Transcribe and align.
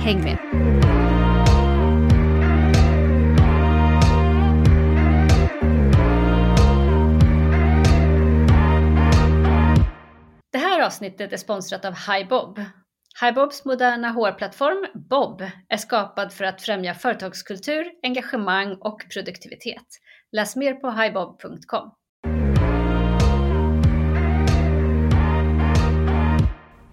Häng 0.00 0.24
med! 0.24 0.38
Det 10.52 10.58
här 10.58 10.86
avsnittet 10.86 11.32
är 11.32 11.36
sponsrat 11.36 11.84
av 11.84 11.94
HiBob. 11.94 12.60
HiBobs 13.20 13.64
moderna 13.64 14.08
HR-plattform 14.08 14.86
Bob 14.94 15.42
är 15.68 15.76
skapad 15.76 16.32
för 16.32 16.44
att 16.44 16.62
främja 16.62 16.94
företagskultur, 16.94 17.84
engagemang 18.02 18.76
och 18.80 19.00
produktivitet. 19.14 19.86
Läs 20.32 20.56
mer 20.56 20.74
på 20.74 20.90
hibob.com. 20.90 21.90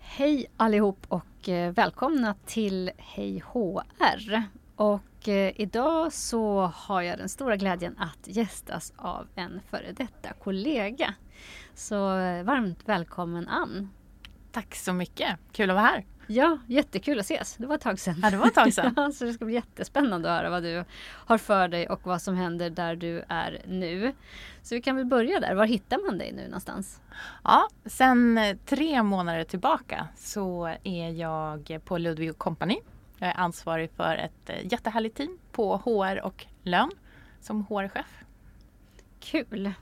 Hej 0.02 0.45
allihop 0.58 1.05
och 1.08 1.32
Eh, 1.49 1.71
välkomna 1.71 2.35
till 2.45 2.91
Hej 2.97 3.43
HR. 3.53 4.43
Och 4.75 5.27
eh, 5.27 5.52
idag 5.55 6.13
så 6.13 6.61
har 6.75 7.02
jag 7.02 7.17
den 7.17 7.30
stora 7.30 7.58
glädjen 7.58 7.97
att 7.97 8.36
gästas 8.36 8.94
av 8.97 9.27
en 9.36 9.61
före 9.69 9.91
detta 9.91 10.33
kollega. 10.33 11.14
Så 11.73 12.17
eh, 12.17 12.44
varmt 12.44 12.80
välkommen 12.86 13.47
Ann. 13.47 13.89
Tack 14.52 14.75
så 14.75 14.94
mycket, 14.94 15.39
kul 15.52 15.69
att 15.69 15.75
vara 15.75 15.86
här. 15.86 16.05
Ja, 16.27 16.57
jättekul 16.67 17.19
att 17.19 17.25
ses. 17.25 17.55
Det 17.55 17.67
var 17.67 17.75
ett 17.75 17.81
tag 17.81 17.99
sedan. 17.99 18.19
Ja, 18.21 18.29
det 18.29 18.38
var 18.38 18.47
ett 18.47 18.53
tag 18.53 18.73
sedan. 18.73 18.93
ja, 18.97 19.11
så 19.11 19.25
det 19.25 19.33
ska 19.33 19.45
bli 19.45 19.53
jättespännande 19.53 20.31
att 20.31 20.38
höra 20.39 20.49
vad 20.49 20.63
du 20.63 20.85
har 21.02 21.38
för 21.38 21.67
dig 21.67 21.89
och 21.89 21.99
vad 22.03 22.21
som 22.21 22.35
händer 22.35 22.69
där 22.69 22.95
du 22.95 23.23
är 23.27 23.61
nu. 23.67 24.13
Så 24.61 24.75
vi 24.75 24.81
kan 24.81 24.95
väl 24.95 25.05
börja 25.05 25.39
där. 25.39 25.55
Var 25.55 25.65
hittar 25.65 26.05
man 26.05 26.17
dig 26.17 26.31
nu 26.31 26.45
någonstans? 26.45 27.02
Ja, 27.43 27.67
sen 27.85 28.39
tre 28.65 29.03
månader 29.03 29.43
tillbaka 29.43 30.07
så 30.15 30.75
är 30.83 31.09
jag 31.09 31.80
på 31.85 31.97
Ludvig 31.97 32.37
Company. 32.37 32.77
Jag 33.17 33.30
är 33.30 33.37
ansvarig 33.37 33.91
för 33.91 34.15
ett 34.15 34.49
eh, 34.49 34.67
jättehärligt 34.71 35.17
team 35.17 35.37
på 35.52 35.77
HR 35.77 36.25
och 36.25 36.45
lön 36.63 36.91
som 37.41 37.65
HR-chef. 37.65 38.23
Kul! 39.19 39.73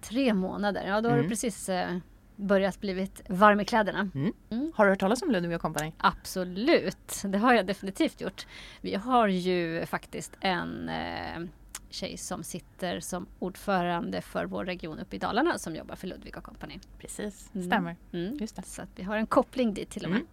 Tre 0.00 0.34
månader, 0.34 0.86
ja 0.86 1.00
då 1.00 1.08
har 1.08 1.14
mm. 1.16 1.22
du 1.22 1.28
precis 1.28 1.68
eh, 1.68 1.96
börjat 2.42 2.80
blivit 2.80 3.22
varm 3.28 3.60
i 3.60 3.64
kläderna. 3.64 4.10
Mm. 4.14 4.32
Mm. 4.50 4.72
Har 4.74 4.84
du 4.84 4.90
hört 4.90 5.00
talas 5.00 5.22
om 5.22 5.30
Ludvig 5.30 5.60
Company? 5.60 5.92
Absolut, 5.96 7.22
det 7.24 7.38
har 7.38 7.54
jag 7.54 7.66
definitivt 7.66 8.20
gjort. 8.20 8.46
Vi 8.80 8.94
har 8.94 9.28
ju 9.28 9.86
faktiskt 9.86 10.36
en 10.40 10.88
eh, 10.88 11.42
tjej 11.90 12.16
som 12.16 12.42
sitter 12.42 13.00
som 13.00 13.26
ordförande 13.38 14.20
för 14.20 14.44
vår 14.44 14.64
region 14.64 14.98
uppe 14.98 15.16
i 15.16 15.18
Dalarna 15.18 15.58
som 15.58 15.76
jobbar 15.76 15.96
för 15.96 16.06
Ludvig 16.06 16.34
Company. 16.34 16.78
Precis, 16.98 17.50
mm. 17.54 17.66
stämmer. 17.66 17.96
Mm. 18.12 18.36
Just 18.40 18.56
det. 18.56 18.62
Så 18.62 18.82
att 18.82 18.88
vi 18.96 19.02
har 19.02 19.16
en 19.16 19.26
koppling 19.26 19.74
dit 19.74 19.90
till 19.90 20.04
och 20.04 20.10
med. 20.10 20.16
Mm. 20.16 20.28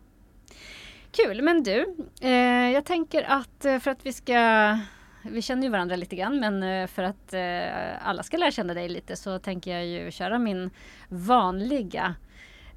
Kul, 1.12 1.42
men 1.42 1.64
du, 1.64 1.96
eh, 2.22 2.72
jag 2.72 2.86
tänker 2.86 3.24
att 3.24 3.66
eh, 3.66 3.80
för 3.80 3.92
att 3.92 4.06
vi 4.06 4.14
ska 4.14 4.78
vi 5.24 5.42
känner 5.42 5.64
ju 5.64 5.70
varandra 5.70 5.96
lite 5.96 6.16
grann 6.16 6.40
men 6.40 6.64
eh, 6.64 6.88
för 6.88 7.04
att 7.04 7.34
eh, 7.34 8.08
alla 8.08 8.24
ska 8.24 8.38
lära 8.38 8.52
känna 8.52 8.74
dig 8.74 8.90
lite 8.90 9.16
så 9.16 9.40
tänker 9.40 9.72
jag 9.72 9.86
ju 9.86 10.12
köra 10.12 10.40
min 10.40 10.70
vanliga 11.08 12.16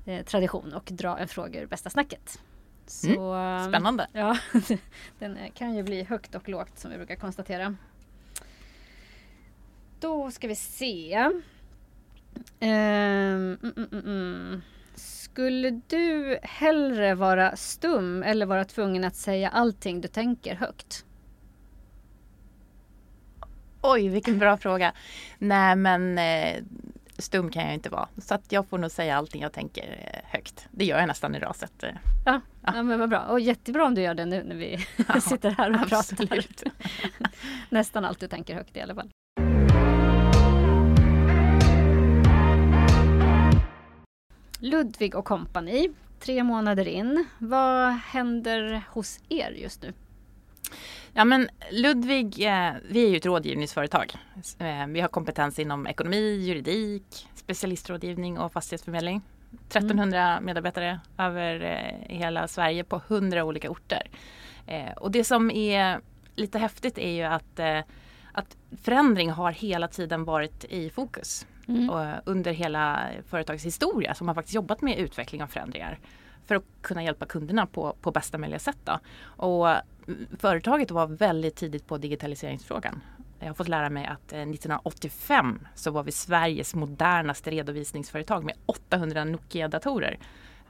eh, 0.07 0.25
tradition 0.25 0.73
och 0.73 0.89
dra 0.93 1.19
en 1.19 1.29
fråga 1.29 1.61
ur 1.61 1.67
bästa 1.67 1.91
snacket. 1.91 2.41
Så, 2.87 3.33
mm, 3.33 3.69
spännande! 3.69 4.07
Ja, 4.13 4.39
den 5.19 5.39
kan 5.55 5.75
ju 5.75 5.83
bli 5.83 6.03
högt 6.03 6.35
och 6.35 6.49
lågt 6.49 6.79
som 6.79 6.91
vi 6.91 6.97
brukar 6.97 7.17
konstatera. 7.17 7.77
Då 10.01 10.31
ska 10.31 10.49
vi 10.49 10.57
se. 10.57 11.29
Um, 12.61 12.69
mm, 12.69 13.59
mm, 13.77 13.89
mm. 13.93 14.63
Skulle 14.95 15.81
du 15.87 16.39
hellre 16.43 17.15
vara 17.15 17.57
stum 17.57 18.23
eller 18.23 18.47
vara 18.47 18.65
tvungen 18.65 19.05
att 19.05 19.17
säga 19.17 19.49
allting 19.49 20.01
du 20.01 20.09
tänker 20.09 20.55
högt? 20.55 21.05
Oj, 23.83 24.09
vilken 24.09 24.39
bra 24.39 24.57
fråga. 24.57 24.93
Nej, 25.39 25.77
men 25.77 26.19
eh, 26.19 26.63
stum 27.19 27.51
kan 27.51 27.65
jag 27.65 27.75
inte 27.75 27.91
vara. 27.91 28.09
Så 28.19 28.35
att 28.35 28.53
jag 28.53 28.67
får 28.67 28.79
nog 28.79 28.91
säga 28.91 29.17
allting 29.17 29.43
jag 29.43 29.53
tänker 29.53 30.13
eh, 30.13 30.31
högt. 30.31 30.69
Det 30.71 30.85
gör 30.85 30.99
jag 30.99 31.09
nästan. 31.09 31.37
Så 31.55 31.65
att, 31.65 31.83
eh, 31.83 31.91
ja, 32.27 32.41
ja. 32.61 32.73
ja, 32.75 32.83
men 32.83 32.99
vad 33.01 33.09
bra. 33.09 33.21
Och 33.21 33.41
jättebra 33.41 33.85
om 33.87 33.95
du 33.95 34.03
gör 34.03 34.15
det 34.15 34.25
nu 34.25 34.43
när 34.45 34.57
vi 34.57 34.87
ja, 35.09 35.21
sitter 35.21 35.51
här 35.51 35.71
och 35.71 35.93
absolut. 35.93 36.63
pratar. 36.63 36.73
nästan 37.69 38.05
allt 38.05 38.21
du 38.21 38.29
tänker 38.29 38.55
högt 38.55 38.77
i 38.77 38.81
alla 38.81 38.95
fall. 38.95 39.11
Ludvig 44.59 45.15
och 45.15 45.25
kompani, 45.25 45.91
tre 46.21 46.43
månader 46.45 46.89
in. 46.89 47.25
Vad 47.39 47.93
händer 47.93 48.83
hos 48.89 49.21
er 49.29 49.51
just 49.51 49.83
nu? 49.83 49.93
Ja 51.15 51.25
men 51.25 51.49
Ludvig, 51.71 52.45
eh, 52.47 52.73
vi 52.89 53.05
är 53.05 53.09
ju 53.09 53.17
ett 53.17 53.27
rådgivningsföretag. 53.27 54.15
Eh, 54.59 54.87
vi 54.87 55.01
har 55.01 55.09
kompetens 55.09 55.59
inom 55.59 55.87
ekonomi, 55.87 56.37
juridik, 56.37 57.29
specialistrådgivning 57.35 58.39
och 58.39 58.53
fastighetsförmedling. 58.53 59.23
1300 59.69 60.23
mm. 60.23 60.45
medarbetare 60.45 61.01
över 61.19 61.61
eh, 61.61 62.17
hela 62.17 62.49
Sverige 62.49 62.85
på 62.85 63.01
100 63.09 63.45
olika 63.45 63.71
orter. 63.71 64.11
Och 64.97 65.11
det 65.11 65.25
som 65.25 65.51
är 65.51 66.01
lite 66.37 66.59
häftigt 66.59 66.99
är 66.99 67.11
ju 67.11 67.23
att, 67.23 67.61
att 68.33 68.57
förändring 68.83 69.31
har 69.31 69.53
hela 69.53 69.89
tiden 69.89 70.25
varit 70.25 70.65
i 70.65 70.91
fokus. 70.91 71.47
Mm. 71.69 72.15
under 72.25 72.53
hela 72.53 73.09
företagets 73.29 73.67
historia 73.67 74.15
som 74.15 74.29
har 74.29 74.35
faktiskt 74.35 74.55
jobbat 74.55 74.81
med 74.81 74.99
utveckling 74.99 75.43
och 75.43 75.51
förändringar 75.51 75.99
för 76.47 76.55
att 76.55 76.65
kunna 76.81 77.03
hjälpa 77.03 77.27
kunderna 77.27 77.67
på, 77.67 77.97
på 78.01 78.11
bästa 78.11 78.39
möjliga 78.39 78.59
sätt. 78.59 78.79
Då. 78.85 78.99
Och 79.25 79.69
företaget 80.39 80.91
var 80.91 81.07
väldigt 81.07 81.57
tidigt 81.57 81.87
på 81.87 81.99
digitaliseringsfrågan. 81.99 83.01
Jag 83.39 83.49
har 83.49 83.55
fått 83.55 83.69
lära 83.69 83.91
mig 83.91 84.07
att 84.07 84.33
1985 84.33 85.61
eh, 85.63 85.69
så 85.75 85.91
var 85.91 86.03
vi 86.03 86.13
Sveriges 86.13 86.75
modernaste 86.75 87.51
redovisningsföretag 87.51 88.45
med 88.45 88.55
800 88.67 89.25
Nokia-datorer. 89.25 90.19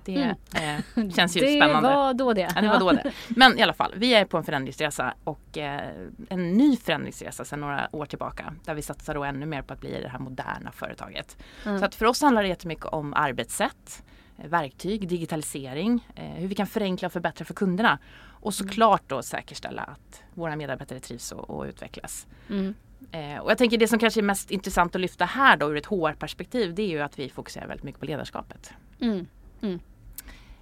Det 0.04 0.36
mm. 0.54 0.82
eh, 0.96 1.10
känns 1.16 1.36
ju 1.36 1.40
det 1.40 1.56
spännande. 1.56 1.88
Var 1.88 2.14
då 2.14 2.32
det. 2.32 2.52
Ja, 2.54 2.60
det 2.60 2.68
var 2.68 2.80
då 2.80 2.92
det. 2.92 3.12
Men 3.28 3.58
i 3.58 3.62
alla 3.62 3.72
fall, 3.72 3.94
vi 3.96 4.14
är 4.14 4.24
på 4.24 4.36
en 4.36 4.44
förändringsresa 4.44 5.14
och 5.24 5.58
eh, 5.58 5.90
en 6.28 6.52
ny 6.52 6.76
förändringsresa 6.76 7.44
sedan 7.44 7.60
några 7.60 7.88
år 7.92 8.06
tillbaka. 8.06 8.54
Där 8.64 8.74
vi 8.74 8.82
satsar 8.82 9.14
då 9.14 9.24
ännu 9.24 9.46
mer 9.46 9.62
på 9.62 9.72
att 9.72 9.80
bli 9.80 10.00
det 10.02 10.08
här 10.08 10.18
moderna 10.18 10.72
företaget. 10.72 11.36
Mm. 11.64 11.78
Så 11.78 11.84
att 11.84 11.94
för 11.94 12.06
oss 12.06 12.22
handlar 12.22 12.42
det 12.42 12.48
jättemycket 12.48 12.86
om 12.86 13.14
arbetssätt, 13.14 14.02
verktyg, 14.36 15.08
digitalisering, 15.08 16.08
eh, 16.14 16.24
hur 16.24 16.48
vi 16.48 16.54
kan 16.54 16.66
förenkla 16.66 17.06
och 17.06 17.12
förbättra 17.12 17.44
för 17.44 17.54
kunderna. 17.54 17.98
Och 18.42 18.54
såklart 18.54 19.02
då 19.06 19.22
säkerställa 19.22 19.82
att 19.82 20.22
våra 20.34 20.56
medarbetare 20.56 21.00
trivs 21.00 21.32
och, 21.32 21.50
och 21.50 21.64
utvecklas. 21.64 22.26
Mm. 22.50 22.74
Eh, 23.12 23.38
och 23.38 23.50
jag 23.50 23.58
tänker 23.58 23.78
det 23.78 23.88
som 23.88 23.98
kanske 23.98 24.20
är 24.20 24.22
mest 24.22 24.50
intressant 24.50 24.94
att 24.94 25.00
lyfta 25.00 25.24
här 25.24 25.56
då 25.56 25.70
ur 25.70 25.76
ett 25.76 25.86
HR-perspektiv 25.86 26.74
det 26.74 26.82
är 26.82 26.88
ju 26.88 27.00
att 27.00 27.18
vi 27.18 27.28
fokuserar 27.28 27.66
väldigt 27.66 27.84
mycket 27.84 28.00
på 28.00 28.06
ledarskapet. 28.06 28.72
Mm. 29.00 29.26
Mm. 29.62 29.80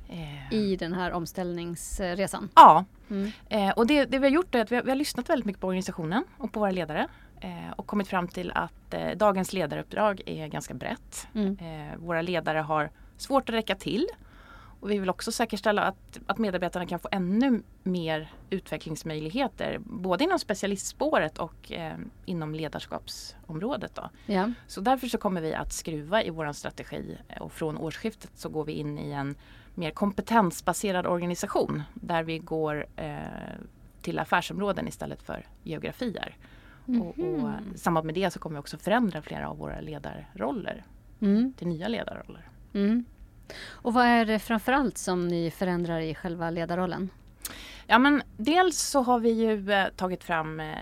Eh. 0.08 0.54
I 0.54 0.76
den 0.76 0.92
här 0.92 1.12
omställningsresan? 1.12 2.48
Ja. 2.54 2.84
Mm. 3.10 3.30
Eh, 3.48 3.70
och 3.70 3.86
det, 3.86 4.04
det, 4.04 4.18
vi 4.18 4.26
har 4.26 4.34
gjort 4.34 4.54
är 4.54 4.60
att 4.60 4.72
vi 4.72 4.76
har, 4.76 4.82
vi 4.82 4.90
har, 4.90 4.96
lyssnat 4.96 5.30
väldigt 5.30 5.46
mycket 5.46 5.60
på 5.60 5.66
organisationen 5.66 6.24
och 6.38 6.52
på 6.52 6.60
våra 6.60 6.70
ledare. 6.70 7.08
Eh, 7.40 7.70
och 7.76 7.86
kommit 7.86 8.08
fram 8.08 8.28
till 8.28 8.52
att 8.54 8.94
eh, 8.94 9.10
dagens 9.16 9.52
ledaruppdrag 9.52 10.22
är 10.26 10.46
ganska 10.46 10.74
brett. 10.74 11.28
Mm. 11.34 11.58
Eh, 11.60 11.98
våra 11.98 12.22
ledare 12.22 12.58
har 12.58 12.90
svårt 13.20 13.48
att 13.48 13.54
räcka 13.54 13.74
till 13.74 14.06
och 14.80 14.90
vi 14.90 14.98
vill 14.98 15.10
också 15.10 15.32
säkerställa 15.32 15.82
att, 15.82 16.20
att 16.26 16.38
medarbetarna 16.38 16.86
kan 16.86 16.98
få 16.98 17.08
ännu 17.12 17.62
mer 17.82 18.32
utvecklingsmöjligheter 18.50 19.78
både 19.84 20.24
inom 20.24 20.38
specialistspåret 20.38 21.38
och 21.38 21.72
eh, 21.72 21.98
inom 22.24 22.54
ledarskapsområdet. 22.54 23.94
Då. 23.94 24.10
Ja. 24.26 24.52
Så 24.66 24.80
därför 24.80 25.06
så 25.06 25.18
kommer 25.18 25.40
vi 25.40 25.54
att 25.54 25.72
skruva 25.72 26.22
i 26.22 26.30
vår 26.30 26.52
strategi 26.52 27.18
och 27.40 27.52
från 27.52 27.78
årsskiftet 27.78 28.30
så 28.34 28.48
går 28.48 28.64
vi 28.64 28.72
in 28.72 28.98
i 28.98 29.10
en 29.10 29.34
mer 29.74 29.90
kompetensbaserad 29.90 31.06
organisation 31.06 31.82
där 31.94 32.22
vi 32.22 32.38
går 32.38 32.86
eh, 32.96 33.18
till 34.02 34.18
affärsområden 34.18 34.88
istället 34.88 35.22
för 35.22 35.46
geografier. 35.62 36.36
Mm 36.88 37.02
-hmm. 37.02 37.08
och, 37.08 37.18
och 37.18 37.40
mhm. 37.40 37.74
I 37.74 37.78
samband 37.78 38.06
med 38.06 38.14
det 38.14 38.30
så 38.30 38.38
kommer 38.38 38.56
vi 38.56 38.60
också 38.60 38.78
förändra 38.78 39.22
flera 39.22 39.48
av 39.48 39.58
våra 39.58 39.80
ledarroller 39.80 40.84
mm. 41.20 41.52
till 41.52 41.68
nya 41.68 41.88
ledarroller. 41.88 42.50
Mm. 42.74 43.04
Och 43.68 43.94
vad 43.94 44.04
är 44.04 44.24
det 44.24 44.38
framförallt 44.38 44.98
som 44.98 45.28
ni 45.28 45.50
förändrar 45.50 46.00
i 46.00 46.14
själva 46.14 46.50
ledarrollen? 46.50 47.10
Ja 47.86 47.98
men 47.98 48.22
dels 48.36 48.80
så 48.80 49.02
har 49.02 49.18
vi 49.18 49.30
ju 49.30 49.72
eh, 49.72 49.88
tagit 49.96 50.24
fram 50.24 50.60
eh, 50.60 50.76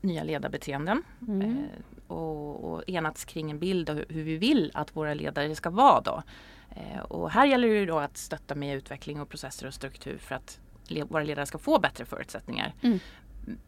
nya 0.00 0.24
ledarbeteenden 0.24 1.02
mm. 1.28 1.42
eh, 1.42 2.12
och, 2.12 2.72
och 2.72 2.82
enats 2.86 3.24
kring 3.24 3.50
en 3.50 3.58
bild 3.58 3.90
av 3.90 3.96
hur, 4.08 4.22
vi 4.22 4.36
vill 4.36 4.70
att 4.74 4.96
våra 4.96 5.14
ledare 5.14 5.54
ska 5.54 5.70
vara 5.70 6.00
då. 6.00 6.22
Eh, 6.70 7.00
och 7.00 7.30
här 7.30 7.46
gäller 7.46 7.68
det 7.68 7.74
ju 7.74 7.86
då 7.86 7.98
att 7.98 8.16
stötta 8.16 8.54
med 8.54 8.76
utveckling 8.76 9.20
och 9.20 9.28
processer 9.28 9.66
och 9.66 9.74
struktur 9.74 10.18
för 10.18 10.34
att 10.34 10.60
le 10.86 11.04
våra 11.04 11.22
ledare 11.24 11.46
ska 11.46 11.58
få 11.58 11.78
bättre 11.78 12.04
förutsättningar. 12.04 12.74
Mm. 12.82 12.98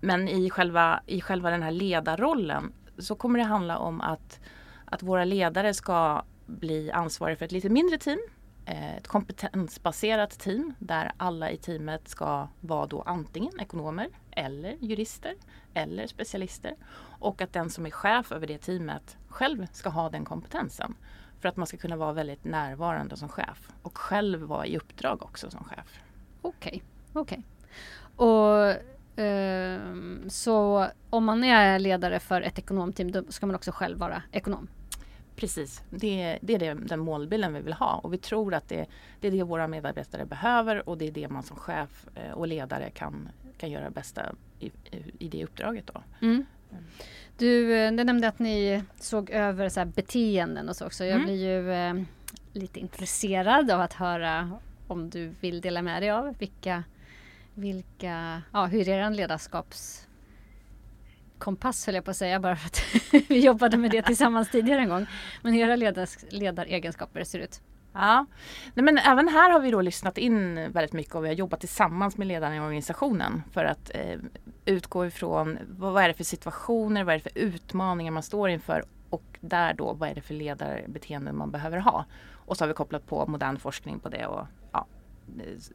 Men 0.00 0.28
i 0.28 0.50
själva, 0.50 1.00
i 1.06 1.20
själva 1.20 1.50
den 1.50 1.62
här 1.62 1.70
ledarrollen 1.70 2.72
så 2.98 3.14
kommer 3.14 3.38
det 3.38 3.44
handla 3.44 3.78
om 3.78 4.00
att, 4.00 4.40
att 4.84 5.02
våra 5.02 5.25
ledare 5.25 5.75
ska 5.75 6.22
bli 6.46 6.91
ansvarig 6.91 7.38
för 7.38 7.44
ett 7.44 7.52
lite 7.52 7.69
mindre 7.69 7.99
team. 7.99 8.19
Eh, 8.67 8.96
ett 8.96 9.08
kompetensbaserat 9.08 10.38
team 10.38 10.75
där 10.79 11.12
alla 11.17 11.50
i 11.50 11.56
teamet 11.56 12.08
ska 12.08 12.49
vara 12.61 12.87
då 12.87 13.02
antingen 13.02 13.61
ekonomer 13.61 14.08
eller 14.31 14.76
jurister 14.81 15.35
eller 15.75 16.06
specialister. 16.06 16.75
Och 17.19 17.43
att 17.43 17.52
den 17.52 17.70
som 17.70 17.87
är 17.87 17.91
chef 17.91 18.32
över 18.32 18.46
det 18.46 18.58
teamet 18.58 19.17
själv 19.29 19.67
ska 19.73 19.88
ha 19.88 20.11
den 20.11 20.25
kompetensen. 20.25 20.94
För 21.41 21.49
att 21.49 21.56
man 21.56 21.67
ska 21.67 21.76
kunna 21.76 21.96
vara 21.96 22.12
väldigt 22.12 22.44
närvarande 22.44 23.17
som 23.17 23.29
chef 23.29 23.73
och 23.82 23.99
själv 23.99 24.41
vara 24.41 24.67
i 24.67 24.76
uppdrag 24.76 25.23
också 25.23 25.50
som 25.50 25.64
chef. 25.64 26.00
Okej, 26.43 26.82
okay. 27.12 27.23
okej. 27.23 27.43
Okay. 27.43 27.43
Och 28.17 29.20
eh, 29.25 29.81
så 30.29 30.87
om 31.11 31.25
man 31.25 31.44
är 31.44 31.79
ledare 31.79 32.20
för 32.20 32.43
ett 32.43 32.58
ekonomteam 32.58 33.12
då 33.12 33.23
ska 33.29 33.46
man 33.46 33.56
också 33.56 33.73
själv 33.73 33.99
vara 33.99 34.23
ekonom? 34.32 34.69
Precis, 35.36 35.82
det, 35.90 36.38
det 36.42 36.54
är 36.54 36.58
det, 36.58 36.75
den 36.75 37.00
målbilden 37.00 37.54
vi 37.54 37.60
vill 37.60 37.72
ha 37.72 37.94
och 37.94 38.12
vi 38.12 38.19
tror 38.19 38.54
att 38.54 38.69
det, 38.69 38.86
det 39.20 39.28
är 39.28 39.32
det 39.32 39.42
våra 39.42 39.69
medarbetare 39.69 40.26
behöver 40.26 40.88
och 40.88 40.98
det 40.98 41.06
är 41.06 41.10
det 41.10 41.28
man 41.28 41.42
som 41.42 41.56
chef 41.56 42.06
eh, 42.14 42.32
och 42.32 42.48
ledare 42.48 42.90
kan, 42.90 43.28
kan 43.58 43.70
göra 43.70 43.90
bästa 43.90 44.34
i, 44.60 44.70
i 45.19 45.28
det 45.28 45.44
uppdraget. 45.44 45.86
Då. 45.86 46.02
Mm. 46.20 46.46
Du, 47.38 47.76
eh, 47.76 47.92
du 47.92 48.04
nämnde 48.04 48.28
att 48.28 48.38
ni 48.38 48.82
såg 49.00 49.31
över 49.31 49.69
så 49.69 49.84
beteenden 49.84 50.69
och 50.69 50.76
så 50.76 50.86
också. 50.86 51.04
Jag 51.04 51.14
mm. 51.14 51.26
blir 51.26 51.46
ju 51.46 51.72
eh, 51.72 51.94
lite 52.52 52.81
intresserad 52.81 53.70
av 53.70 53.81
att 53.81 53.92
höra 53.92 54.50
om 54.86 55.10
du 55.10 55.32
vill 55.40 55.60
dela 55.60 55.82
med 55.82 56.02
dig 56.02 56.10
av 56.10 56.34
vilka, 56.38 56.84
vilka 57.54 58.42
ja, 58.52 58.66
hur 58.66 58.88
er 58.88 59.10
ledarskaps 59.10 60.08
kompass 61.38 61.86
höll 61.86 61.94
jag 61.94 62.04
på 62.04 62.10
att 62.10 62.16
säga 62.16 62.40
bara 62.40 62.56
för 62.56 62.66
att 62.66 62.82
vi 63.28 63.40
jobbade 63.40 63.76
med 63.76 63.90
det 63.90 64.02
tillsammans 64.02 64.50
tidigare 64.50 64.81
en 64.81 64.88
gång. 64.88 65.06
Men 65.42 65.52
hur 65.52 65.60
era 65.60 65.76
ledars, 65.76 66.16
ledaregenskaper 66.31 67.25
ser 67.25 67.38
ut. 67.38 67.60
Ja, 67.92 68.26
Nej, 68.75 68.84
men 68.84 68.98
även 68.98 69.28
här 69.28 69.50
har 69.50 69.60
vi 69.60 69.70
då 69.70 69.81
lyssnat 69.81 70.19
in 70.19 70.54
väldigt 70.54 70.92
mycket 70.92 71.14
och 71.14 71.25
vi 71.25 71.28
har 71.28 71.34
jobbat 71.34 71.60
tillsammans 71.60 72.16
med 72.16 72.26
ledarna 72.26 72.56
i 72.56 72.60
organisationen 72.60 73.42
för 73.52 73.64
att 73.64 73.90
eh, 73.94 74.19
utgå 74.64 75.06
ifrån 75.06 75.58
vad, 75.69 75.92
vad 75.92 76.04
är 76.04 76.08
det 76.08 76.14
för 76.14 76.25
situationer, 76.25 77.04
vad 77.04 77.14
är 77.14 77.19
det 77.19 77.31
för 77.31 77.38
utmaningar 77.38 78.12
man 78.12 78.22
står 78.22 78.48
inför 78.48 78.84
och 79.10 79.38
där 79.40 79.75
då 79.75 79.92
vad 79.92 80.08
är 80.08 80.14
det 80.14 80.20
för 80.20 80.34
ledarbeteenden 80.34 81.36
man 81.36 81.50
behöver 81.50 81.78
ha. 81.78 82.04
Och 82.46 82.56
så 82.56 82.64
har 82.64 82.69
vi 82.69 82.75
kopplat 82.75 83.06
på 83.06 83.26
modern 83.26 83.58
forskning 83.58 84.00
på 84.00 84.08
det 84.08 84.26
och 84.26 84.46
ja, 84.72 84.86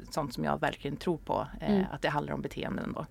sånt 0.09 0.33
som 0.33 0.43
jag 0.43 0.59
verkligen 0.59 0.97
tror 0.97 1.17
på, 1.17 1.47
eh, 1.61 1.71
mm. 1.71 1.85
att 1.91 2.01
det 2.01 2.09
handlar 2.09 2.33
om 2.33 2.41
beteenden. 2.41 2.93
Då. 2.95 3.05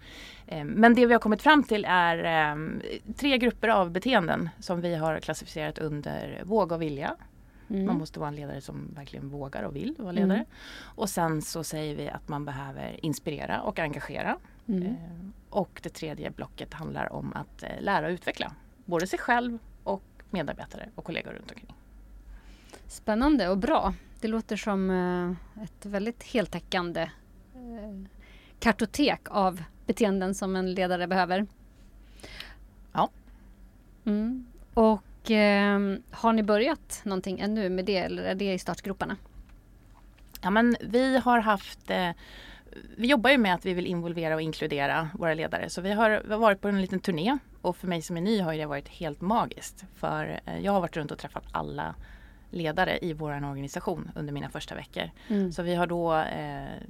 Eh, 0.46 0.64
men 0.64 0.94
det 0.94 1.06
vi 1.06 1.12
har 1.12 1.20
kommit 1.20 1.43
fram 1.43 1.62
till 1.62 1.87
är 1.88 2.50
eh, 2.50 2.81
tre 3.17 3.38
grupper 3.38 3.69
av 3.69 3.90
beteenden 3.90 4.49
som 4.58 4.81
vi 4.81 4.94
har 4.94 5.20
klassificerat 5.20 5.79
under 5.79 6.43
våga 6.44 6.75
och 6.75 6.82
vilja, 6.82 7.17
Mm. 7.70 7.87
Man 7.87 7.99
måste 7.99 8.20
vara 8.20 8.29
en 8.29 8.37
ledare 8.37 8.61
som 8.61 8.94
verkligen 8.94 9.29
vågar 9.29 9.62
och 9.62 9.76
vill 9.76 9.94
vara 9.99 10.12
ledare. 10.12 10.35
Mm. 10.35 10.46
Och 10.81 11.11
sen 11.11 11.43
så 11.43 11.64
säger 11.64 11.96
vi 11.96 12.08
att 12.08 12.29
man 12.29 12.44
behöver 12.44 13.05
inspirera 13.05 13.61
och 13.61 13.79
engagera. 13.79 14.38
Mm. 14.67 14.82
Eh, 14.82 14.94
och 15.50 15.81
det 15.82 15.88
tredje 15.88 16.31
blocket 16.31 16.75
handlar 16.75 17.12
om 17.12 17.32
att 17.32 17.62
eh, 17.62 17.69
lära 17.81 18.06
och 18.06 18.12
utveckla 18.12 18.52
både 18.84 19.06
sig 19.06 19.19
själv 19.19 19.58
och 19.84 20.02
medarbetare 20.31 20.88
och 20.94 21.05
kollegor 21.05 21.32
runt 21.32 21.50
omkring. 21.50 21.75
Spännande 22.87 23.49
och 23.49 23.58
bra. 23.58 23.94
Det 24.20 24.29
låter 24.29 24.56
som 24.56 24.91
eh, 24.91 25.62
ett 25.65 25.87
väldigt 25.87 26.23
heltäckande 26.23 27.00
eh, 27.55 28.09
kartotek 28.61 29.20
av 29.31 29.62
beteenden 29.87 30.35
som 30.35 30.56
en 30.56 30.75
ledare 30.75 31.06
behöver. 31.06 31.47
Ja. 32.93 33.11
Mm. 34.05 34.47
Och 34.75 35.31
eh, 35.31 35.97
har 36.11 36.32
ni 36.32 36.43
börjat 36.43 37.00
någonting 37.05 37.41
ännu 37.41 37.69
med 37.69 37.85
det 37.85 37.97
eller 37.97 38.23
är 38.23 38.35
det 38.35 38.53
i 38.53 38.59
startgroparna? 38.59 39.17
Ja 40.43 40.50
men 40.50 40.76
vi 40.81 41.19
har 41.19 41.38
haft 41.38 41.91
eh, 41.91 42.11
vi 42.97 43.06
jobbar 43.06 43.31
ju 43.31 43.38
med 43.38 43.55
att 43.55 43.67
vi 43.67 43.75
vill 43.75 43.87
involvera 43.87 44.35
och 44.35 44.43
inkludera 44.43 45.11
våra 45.15 45.35
ledare 45.35 45.70
så 45.70 45.81
vi 45.81 45.93
har, 45.93 46.23
vi 46.25 46.32
har 46.32 46.41
varit 46.41 46.61
på 46.61 46.69
en 46.69 46.81
liten 46.81 47.00
turné 47.00 47.38
och 47.62 47.76
för 47.76 47.87
mig 47.87 48.03
som 48.03 48.17
är 48.17 48.20
ny 48.20 48.41
har 48.41 48.55
det 48.55 48.67
varit 48.67 48.88
helt 48.88 49.20
magiskt 49.20 49.85
för 49.94 50.41
eh, 50.44 50.59
jag 50.59 50.73
har 50.73 50.81
varit 50.81 50.97
runt 50.97 51.11
och 51.11 51.19
träffat 51.19 51.44
alla 51.53 51.94
ledare 52.50 52.98
i 53.02 53.12
vår 53.12 53.30
organisation 53.30 54.10
under 54.14 54.32
mina 54.32 54.50
första 54.50 54.74
veckor. 54.74 55.10
Mm. 55.28 55.52
Så 55.52 55.62
vi 55.62 55.74
har 55.74 55.86
då 55.86 56.14
eh, 56.14 56.82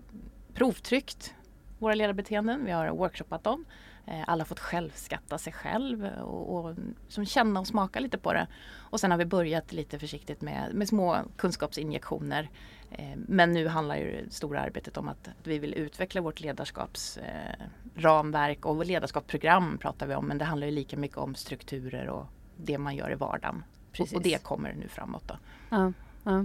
provtryckt 0.54 1.34
våra 1.78 1.94
ledarbeteenden, 1.94 2.64
vi 2.64 2.70
har 2.70 2.88
workshoppat 2.88 3.44
dem 3.44 3.64
Eh, 4.10 4.24
alla 4.26 4.40
har 4.40 4.46
fått 4.46 4.60
självskatta 4.60 5.38
sig 5.38 5.52
själv 5.52 6.04
och, 6.04 6.56
och 6.56 6.74
som 7.08 7.24
känna 7.24 7.60
och 7.60 7.66
smaka 7.66 8.00
lite 8.00 8.18
på 8.18 8.32
det. 8.32 8.46
Och 8.74 9.00
sen 9.00 9.10
har 9.10 9.18
vi 9.18 9.24
börjat 9.24 9.72
lite 9.72 9.98
försiktigt 9.98 10.40
med, 10.40 10.74
med 10.74 10.88
små 10.88 11.18
kunskapsinjektioner. 11.36 12.50
Eh, 12.90 13.16
men 13.16 13.52
nu 13.52 13.68
handlar 13.68 13.96
ju 13.96 14.24
det 14.24 14.32
stora 14.32 14.60
arbetet 14.60 14.96
om 14.96 15.08
att 15.08 15.28
vi 15.42 15.58
vill 15.58 15.74
utveckla 15.74 16.20
vårt 16.20 16.40
ledarskapsramverk 16.40 18.66
och 18.66 18.86
ledarskapsprogram 18.86 19.78
pratar 19.78 20.06
vi 20.06 20.14
om. 20.14 20.26
Men 20.26 20.38
det 20.38 20.44
handlar 20.44 20.66
ju 20.66 20.72
lika 20.72 20.96
mycket 20.96 21.18
om 21.18 21.34
strukturer 21.34 22.08
och 22.08 22.26
det 22.56 22.78
man 22.78 22.96
gör 22.96 23.12
i 23.12 23.14
vardagen. 23.14 23.62
Precis. 23.98 24.16
Och, 24.16 24.22
det 24.22 24.42
kommer 24.42 24.72
nu 24.72 24.88
framåt. 24.88 25.22
Då. 25.26 25.34
Ja, 25.70 25.92
ja. 26.24 26.44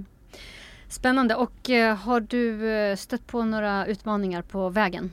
Spännande. 0.88 1.36
Och 1.36 1.70
eh, 1.70 1.96
har 1.96 2.20
du 2.20 2.98
stött 2.98 3.28
på 3.28 3.44
några 3.44 3.86
utmaningar 3.86 4.42
på 4.42 4.70
vägen? 4.70 5.12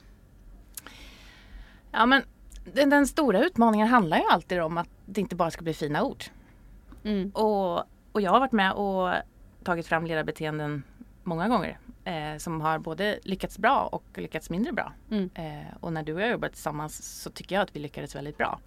Ja 1.92 2.06
men 2.06 2.22
den, 2.74 2.90
den, 2.90 3.06
stora 3.06 3.44
utmaningen 3.44 3.88
handlar 3.88 4.16
ju 4.16 4.24
alltid 4.30 4.62
om 4.62 4.78
att 4.78 4.88
det 5.06 5.20
inte 5.20 5.36
bara 5.36 5.50
ska 5.50 5.62
bli 5.62 5.74
fina 5.74 6.02
ord. 6.02 6.24
Mm. 7.04 7.30
Och, 7.30 7.78
och 8.12 8.20
jag 8.20 8.30
har 8.30 8.40
varit 8.40 8.52
med 8.52 8.72
och 8.72 9.14
tagit 9.64 9.86
fram 9.86 10.06
ledarbeteenden 10.06 10.82
många 11.22 11.48
gånger 11.48 11.78
eh, 12.04 12.36
som 12.38 12.60
har 12.60 12.78
både 12.78 13.18
lyckats 13.22 13.58
bra 13.58 13.88
och 13.92 14.04
lyckats 14.14 14.50
mindre 14.50 14.72
bra. 14.72 14.92
Mm. 15.10 15.30
Eh, 15.34 15.74
och 15.80 15.92
när 15.92 16.02
du 16.02 16.14
och 16.14 16.20
jag 16.20 16.30
jobbat 16.30 16.52
tillsammans 16.52 17.22
så 17.22 17.30
tycker 17.30 17.54
jag 17.54 17.62
att 17.62 17.76
vi 17.76 17.80
lyckades 17.80 18.16
väldigt 18.16 18.38
bra. 18.38 18.60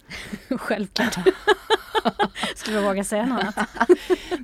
Självklart. 0.58 1.18
Skulle 2.56 2.76
du 2.76 2.84
våga 2.84 3.04
säga 3.04 3.26
något 3.26 3.42
annat? 3.42 3.68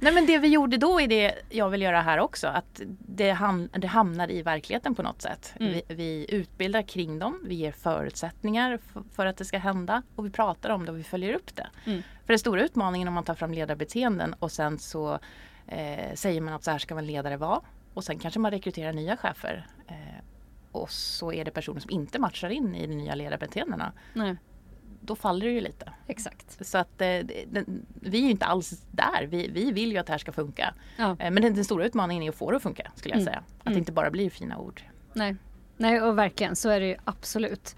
Nej 0.01 0.13
men 0.13 0.27
det 0.27 0.39
vi 0.39 0.49
gjorde 0.49 0.77
då 0.77 1.01
är 1.01 1.09
det 1.09 1.35
jag 1.51 1.69
vill 1.71 1.83
göra 1.83 2.01
här 2.01 2.19
också. 2.19 2.47
Att 2.47 2.81
det, 2.99 3.31
ham 3.31 3.69
det 3.73 3.87
hamnar 3.87 4.31
i 4.31 4.43
verkligheten 4.43 4.95
på 4.95 5.03
något 5.03 5.23
sätt. 5.23 5.55
Mm. 5.61 5.73
Vi, 5.73 5.95
vi, 5.95 6.27
utbildar 6.29 6.83
kring 6.83 7.19
dem, 7.19 7.41
vi 7.45 7.55
ger 7.55 7.73
förutsättningar 7.73 8.79
för 9.13 9.27
att 9.27 9.37
det 9.37 9.45
ska 9.45 9.59
hända 9.59 10.03
och 10.17 10.27
vi 10.27 10.31
pratar 10.31 10.71
om 10.71 10.87
det 10.87 10.93
och 10.93 10.99
vi 10.99 11.05
följer 11.05 11.35
upp 11.35 11.57
det. 11.57 11.67
Mm. 11.85 12.03
För 12.03 12.33
den 12.33 12.39
stora 12.39 12.63
utmaningen 12.63 13.09
om 13.09 13.15
man 13.15 13.25
tar 13.25 13.35
fram 13.35 13.53
ledarbeteenden 13.53 14.35
och 14.39 14.53
sen 14.53 14.79
så 14.79 15.19
eh, 15.67 16.15
säger 16.15 16.41
man 16.41 16.55
att 16.55 16.65
så 16.65 16.71
här 16.71 16.79
ska 16.79 16.95
man 16.95 17.07
ledare 17.07 17.37
vara 17.37 17.61
och 17.95 18.05
sen 18.05 18.19
kanske 18.19 18.41
man 18.41 18.51
rekryterar 18.51 18.93
nya 18.93 19.17
chefer. 19.17 19.67
Eh, 19.89 20.25
och 20.73 20.91
så 20.91 21.33
är 21.33 21.45
det 21.45 21.51
personer 21.51 21.81
som 21.81 21.91
inte 21.91 22.19
matchar 22.19 22.51
in 22.51 22.75
i 22.75 22.87
de 22.87 22.95
nya 22.95 23.15
ledarbeteendena. 23.15 23.93
Nej. 24.15 24.37
Då 25.01 25.17
faller 25.17 25.47
det 25.47 25.53
ju 25.53 25.61
lite. 25.61 25.93
Exakt. 26.07 26.67
Så 26.67 26.79
att 26.79 27.01
eh, 27.01 27.19
den, 27.47 27.87
vi 27.95 28.27
är 28.27 28.31
inte 28.31 28.47
alls 28.47 28.83
där. 28.91 29.27
Vi, 29.27 29.49
vi 29.49 29.73
vill 29.73 29.93
ju 29.93 29.99
att 29.99 30.07
det 30.07 30.13
här 30.13 30.19
ska 30.19 30.33
funka. 30.33 30.75
Ja. 30.97 31.11
Eh, 31.11 31.31
men 31.31 31.43
den, 31.43 31.55
den, 31.55 31.65
stora 31.65 31.87
utmaningen 31.87 32.23
är 32.23 32.29
att 32.29 32.35
få 32.35 32.51
det 32.51 32.57
att 32.57 32.63
funka 32.63 32.93
skulle 32.95 33.15
jag 33.15 33.21
mm. 33.21 33.33
säga. 33.33 33.43
Att 33.59 33.67
mm. 33.67 33.75
det 33.75 33.79
inte 33.79 33.93
bara 33.93 34.11
blir 34.11 34.31
fina 34.31 34.59
ord. 34.59 34.83
Nej. 35.13 35.37
Nej, 35.77 36.03
och 36.03 36.19
verkligen 36.19 36.57
så 36.57 36.69
är 36.69 36.81
det 36.81 36.87
ju 36.87 36.97
absolut. 37.05 37.77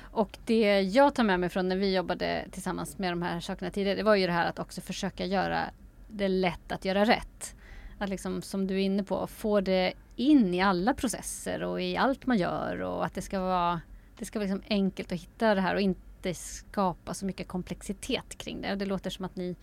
Och 0.00 0.38
det 0.44 0.80
jag 0.80 1.14
tar 1.14 1.24
med 1.24 1.40
mig 1.40 1.48
från 1.48 1.68
när 1.68 1.76
vi 1.76 1.94
jobbade 1.94 2.44
tillsammans 2.50 2.98
med 2.98 3.12
de 3.12 3.22
här 3.22 3.40
sakerna 3.40 3.70
tidigare, 3.70 3.96
det 3.96 4.02
var 4.02 4.14
ju 4.14 4.26
det 4.26 4.32
här 4.32 4.48
att 4.48 4.58
också 4.58 4.80
försöka 4.80 5.26
göra 5.26 5.60
det 6.08 6.28
lätt 6.28 6.72
att 6.72 6.84
göra 6.84 7.04
rätt 7.04 7.54
att 8.02 8.10
liksom, 8.10 8.42
som 8.42 8.66
du 8.66 8.74
är 8.74 8.78
inne 8.78 9.04
på, 9.04 9.26
få 9.26 9.60
det 9.60 9.92
in 10.16 10.54
i 10.54 10.60
alla 10.60 10.94
processer 10.94 11.62
och 11.62 11.82
i 11.82 11.96
allt 11.96 12.26
man 12.26 12.38
gör 12.38 12.80
och 12.80 13.04
att 13.04 13.14
det 13.14 13.22
ska 13.22 13.40
vara, 13.40 13.80
det 14.18 14.24
ska 14.24 14.38
vara 14.38 14.48
liksom 14.48 14.62
enkelt 14.68 15.12
att 15.12 15.20
hitta 15.20 15.54
det 15.54 15.60
här 15.60 15.74
och 15.74 15.80
inte 15.80 16.34
skapa 16.34 17.14
så 17.14 17.26
mycket 17.26 17.48
komplexitet 17.48 18.38
kring 18.38 18.60
det. 18.60 18.72
Och 18.72 18.78
det 18.78 18.86
låter 18.86 19.10
som 19.10 19.24
att 19.24 19.36
ni 19.36 19.56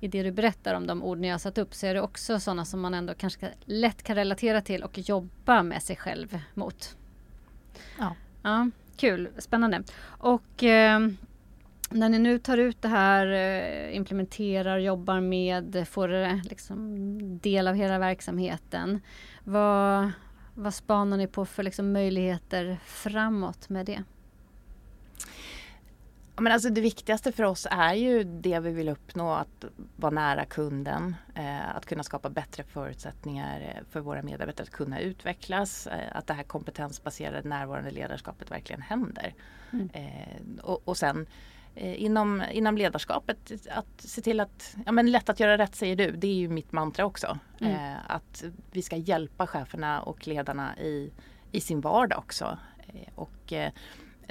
i 0.00 0.08
det 0.08 0.22
du 0.22 0.32
berättar 0.32 0.74
om 0.74 0.86
de 0.86 1.02
ord 1.02 1.18
ni 1.18 1.28
har 1.28 1.38
satt 1.38 1.58
upp 1.58 1.74
så 1.74 1.86
är 1.86 1.94
det 1.94 2.00
också 2.00 2.40
sådana 2.40 2.64
som 2.64 2.80
man 2.80 2.94
ändå 2.94 3.14
kanske 3.14 3.52
lätt 3.64 4.02
kan 4.02 4.16
relatera 4.16 4.60
till 4.60 4.82
och 4.82 4.98
jobba 4.98 5.62
med 5.62 5.82
sig 5.82 5.96
själv 5.96 6.38
mot. 6.54 6.96
Ja. 7.98 8.14
ja 8.42 8.70
kul, 8.96 9.28
spännande. 9.38 9.82
Och 10.04 10.62
eh, 10.62 11.00
när 11.90 12.08
ni 12.08 12.18
nu 12.18 12.38
tar 12.38 12.58
ut 12.58 12.82
det 12.82 12.88
här, 12.88 13.26
eh, 13.26 13.96
implementerar, 13.96 14.78
jobbar 14.78 15.20
med, 15.20 15.88
får 15.88 16.08
det 16.08 16.42
liksom 16.44 16.98
del 17.38 17.68
av 17.68 17.74
hela 17.74 17.98
verksamheten. 17.98 19.00
Vad, 19.44 20.10
vad 20.54 20.74
spanar 20.74 21.16
ni 21.16 21.26
på 21.26 21.44
för 21.44 21.62
liksom 21.62 21.92
möjligheter 21.92 22.78
framåt 22.84 23.68
med 23.68 23.86
det? 23.86 24.02
men 26.40 26.52
alltså 26.52 26.70
det 26.70 26.80
viktigaste 26.80 27.32
för 27.32 27.44
oss 27.44 27.66
är 27.70 27.94
ju 27.94 28.24
det 28.24 28.60
vi 28.60 28.70
vill 28.70 28.88
uppnå, 28.88 29.32
att 29.32 29.64
vara 29.96 30.14
nära 30.14 30.44
kunden, 30.44 31.16
eh, 31.34 31.76
att 31.76 31.86
kunna 31.86 32.02
skapa 32.02 32.30
bättre 32.30 32.62
förutsättningar 32.62 33.60
eh, 33.60 33.84
för 33.90 34.00
våra 34.00 34.22
medarbetare 34.22 34.62
att 34.62 34.70
kunna 34.70 35.00
utvecklas, 35.00 35.86
eh, 35.86 36.16
att 36.16 36.26
det 36.26 36.34
här 36.34 36.42
kompetensbaserade 36.42 37.48
närvarande 37.48 37.90
ledarskapet 37.90 38.50
verkligen 38.50 38.82
händer. 38.82 39.34
Mm. 39.72 39.90
Eh, 39.92 40.62
och, 40.62 40.88
och, 40.88 40.96
sen 40.96 41.20
eh, 41.20 41.26
inom, 41.76 42.42
inom 42.52 42.76
ledarskapet 42.76 43.52
att 43.70 44.00
se 44.00 44.22
till 44.22 44.40
att, 44.40 44.76
ja 44.86 44.92
men 44.92 45.10
lätt 45.10 45.28
att 45.28 45.40
göra 45.40 45.58
rätt 45.58 45.74
säger 45.74 45.96
du, 45.96 46.10
det 46.10 46.26
är 46.26 46.34
ju 46.34 46.48
mitt 46.48 46.72
mantra 46.72 47.04
också. 47.04 47.38
Mm. 47.60 47.72
Eh, 47.72 47.96
att 48.06 48.44
vi 48.70 48.82
ska 48.82 48.96
hjälpa 48.96 49.46
cheferna 49.46 50.00
och 50.00 50.26
ledarna 50.26 50.78
i, 50.78 51.10
i 51.52 51.60
sin 51.60 51.80
vardag 51.80 52.18
också. 52.18 52.58
och 53.14 53.52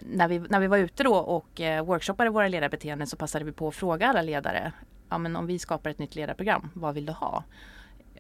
när 0.02 0.28
vi, 0.28 0.40
när 0.40 0.60
vi 0.60 0.68
var 0.68 0.78
ute 0.78 1.04
då 1.04 1.16
och 1.16 1.62
eh, 1.62 1.86
workshoppade 1.86 2.30
våra 2.30 2.48
ledarbeteenden 2.48 3.08
så 3.08 3.18
passade 3.18 3.46
vi 3.46 3.52
på 3.52 3.68
att 3.68 3.76
fråga 3.76 4.08
alla 4.08 4.22
ledare. 4.22 4.72
Ja, 5.10 5.18
men 5.18 5.36
om 5.36 5.46
vi 5.48 5.60
skapar 5.60 5.90
ett 5.90 6.00
nytt 6.00 6.16
ledarprogram, 6.16 6.70
vad 6.74 6.96
vill 6.96 7.06
du 7.06 7.14
ha? 7.14 7.44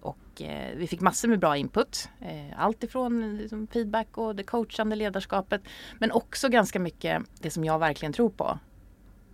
Och 0.01 0.41
eh, 0.41 0.75
vi 0.77 0.87
fick 0.87 1.01
massor 1.01 1.27
med 1.27 1.39
bra 1.39 1.57
input. 1.57 2.09
Eh, 2.21 2.59
allt 2.61 2.83
ifrån 2.83 3.37
liksom, 3.37 3.67
feedback 3.67 4.17
och 4.17 4.35
det 4.35 4.43
coachande 4.43 4.95
ledarskapet. 4.95 5.61
Men 5.99 6.11
också 6.11 6.49
ganska 6.49 6.79
mycket 6.79 7.23
det 7.39 7.49
som 7.49 7.63
jag 7.63 7.79
verkligen 7.79 8.13
tror 8.13 8.29
på. 8.29 8.59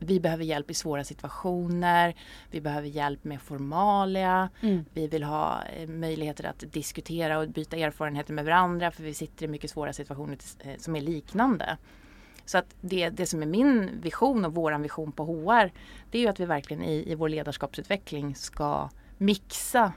Vi 0.03 0.19
behöver 0.19 0.43
hjälp 0.43 0.71
i 0.71 0.73
svåra 0.73 1.03
situationer. 1.03 2.15
Vi 2.51 2.61
behöver 2.61 2.87
hjälp 2.87 3.23
med 3.23 3.41
formalia. 3.41 4.49
Mm. 4.61 4.85
Vi 4.93 5.07
vill 5.07 5.23
ha 5.23 5.63
eh, 5.63 5.89
möjligheter 5.89 6.45
att 6.45 6.63
diskutera 6.71 7.39
och 7.39 7.49
byta 7.49 7.77
erfarenheter 7.77 8.33
med 8.33 8.45
varandra 8.45 8.91
för 8.91 9.03
vi 9.03 9.13
sitter 9.13 9.45
i 9.45 9.47
mycket 9.47 9.69
svåra 9.69 9.93
situationer 9.93 10.37
eh, 10.59 10.77
som 10.77 10.95
är 10.95 11.01
liknande. 11.01 11.77
Så 12.45 12.57
att 12.57 12.75
det, 12.81 13.09
det 13.09 13.25
som 13.25 13.41
är 13.41 13.45
min 13.45 14.01
vision 14.01 14.45
och 14.45 14.55
våran 14.55 14.81
vision 14.81 15.11
på 15.11 15.25
HR 15.25 15.71
det 16.11 16.17
är 16.17 16.21
ju 16.21 16.27
att 16.27 16.39
vi 16.39 16.45
verkligen 16.45 16.83
i, 16.83 17.11
i 17.11 17.15
vår 17.15 17.29
ledarskapsutveckling 17.29 18.35
ska 18.35 18.89
mixa 19.17 19.93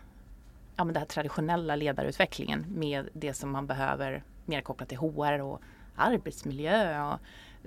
ja, 0.77 0.85
men 0.85 0.95
den 0.95 1.01
här 1.01 1.07
traditionella 1.07 1.77
ledarutvecklingen 1.77 2.67
med 2.69 3.09
det 3.13 3.35
som 3.35 3.51
man 3.51 3.67
behöver 3.67 4.25
mer 4.45 4.61
kopplat 4.61 4.89
till 4.89 4.99
HR 4.99 5.41
och 5.41 5.61
arbetsmiljö 5.97 7.03
och 7.03 7.19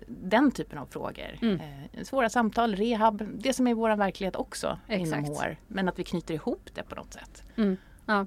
den 0.07 0.51
typen 0.51 0.77
av 0.77 0.85
frågor. 0.85 1.37
Mm. 1.41 1.59
Eh, 1.91 2.03
svåra 2.03 2.29
samtal, 2.29 2.75
rehab, 2.75 3.23
det 3.37 3.53
som 3.53 3.67
är 3.67 3.73
vår 3.73 3.95
verklighet 3.95 4.35
också 4.35 4.79
Exakt. 4.87 5.27
inom 5.27 5.35
HR. 5.35 5.57
Men 5.67 5.89
att 5.89 5.99
vi 5.99 6.03
knyter 6.03 6.33
ihop 6.33 6.69
det 6.73 6.83
på 6.83 6.95
något 6.95 7.13
sätt. 7.13 7.43
Mm. 7.57 7.77
Ja. 8.05 8.25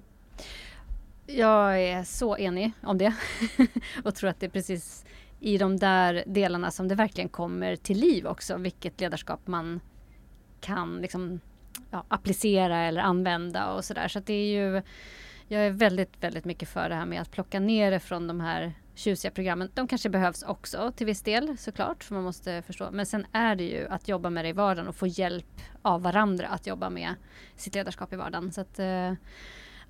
Jag 1.27 1.83
är 1.83 2.05
så 2.05 2.37
enig 2.37 2.73
om 2.83 2.99
det 2.99 3.15
och 4.05 4.15
tror 4.15 4.31
att 4.31 4.41
det 4.41 4.47
är 4.47 4.51
precis 4.51 5.05
i 5.41 5.59
de 5.59 5.77
där 5.77 6.25
delarna 6.27 6.71
som 6.71 6.89
det 6.89 6.95
verkligen 6.95 7.29
kommer 7.29 7.77
till 7.77 7.99
liv 7.99 8.27
också, 8.27 8.57
vilket 8.57 9.01
ledarskap 9.01 9.47
man 9.47 9.81
kan 10.61 11.01
liksom, 11.01 11.41
ja, 11.91 12.05
applicera 12.09 12.79
eller 12.79 13.01
använda 13.01 13.73
och 13.73 13.85
sådär. 13.85 14.09
Så 14.09 14.19
att 14.19 14.27
det 14.27 14.33
är 14.33 14.47
ju, 14.47 14.83
jag 15.49 15.67
är 15.67 15.71
väldigt, 15.71 16.23
väldigt 16.25 16.45
mycket 16.45 16.69
för 16.69 16.89
det 16.89 16.95
här 16.95 17.07
med 17.07 17.21
att 17.21 17.31
plocka 17.31 17.61
ner 17.61 17.91
det 17.91 18.01
från 18.01 18.27
de 18.27 18.41
här 18.41 18.73
tjusiga 19.01 19.31
programmen. 19.31 19.71
De 19.75 19.89
kanske 19.89 20.09
behövs 20.09 20.43
också 20.43 20.93
till 20.97 21.07
viss 21.07 21.23
del 21.23 21.59
såklart, 21.59 22.05
för 22.05 22.15
man 22.15 22.25
måste 22.25 22.63
förstå. 22.63 22.91
Men 22.93 23.07
sen 23.07 23.27
är 23.33 23.57
det 23.57 23.65
ju 23.65 23.89
att 23.89 24.09
jobba 24.09 24.31
med 24.31 24.45
det 24.45 24.49
i 24.49 24.53
vardagen 24.53 24.89
och 24.89 24.97
få 24.97 25.07
hjälp 25.07 25.61
av 25.83 26.03
varandra 26.03 26.49
att 26.49 26.67
jobba 26.67 26.91
med 26.91 27.15
sitt 27.57 27.75
ledarskap 27.75 28.13
i 28.13 28.17
vardagen. 28.17 28.53
Så 28.53 28.61
att, 28.61 28.79
eh, 28.79 29.13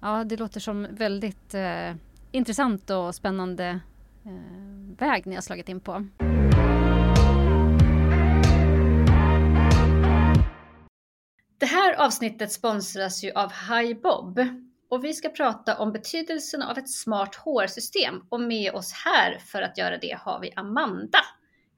ja, 0.01 0.25
det 0.25 0.37
låter 0.37 0.61
som 0.61 0.87
väldigt 0.91 1.55
eh, 1.55 1.95
intressant 2.31 2.91
och 2.91 3.15
spännande 3.15 3.81
eh, 4.25 4.99
väg 4.99 5.27
ni 5.27 5.35
har 5.35 5.43
slagit 5.43 5.69
in 5.69 5.81
på. 5.81 6.07
Det 11.59 11.67
här 11.67 11.95
avsnittet 11.95 12.53
sponsras 12.53 13.25
ju 13.25 13.33
av 13.33 13.53
HiBob 13.53 14.41
och 14.91 15.05
vi 15.05 15.15
ska 15.15 15.29
prata 15.29 15.79
om 15.79 15.93
betydelsen 15.93 16.63
av 16.63 16.79
ett 16.79 16.91
smart 16.91 17.35
HR-system 17.35 18.23
och 18.29 18.41
med 18.41 18.73
oss 18.73 18.93
här 18.93 19.39
för 19.39 19.63
att 19.63 19.79
göra 19.79 19.99
det 19.99 20.19
har 20.21 20.41
vi 20.41 20.53
Amanda. 20.57 21.19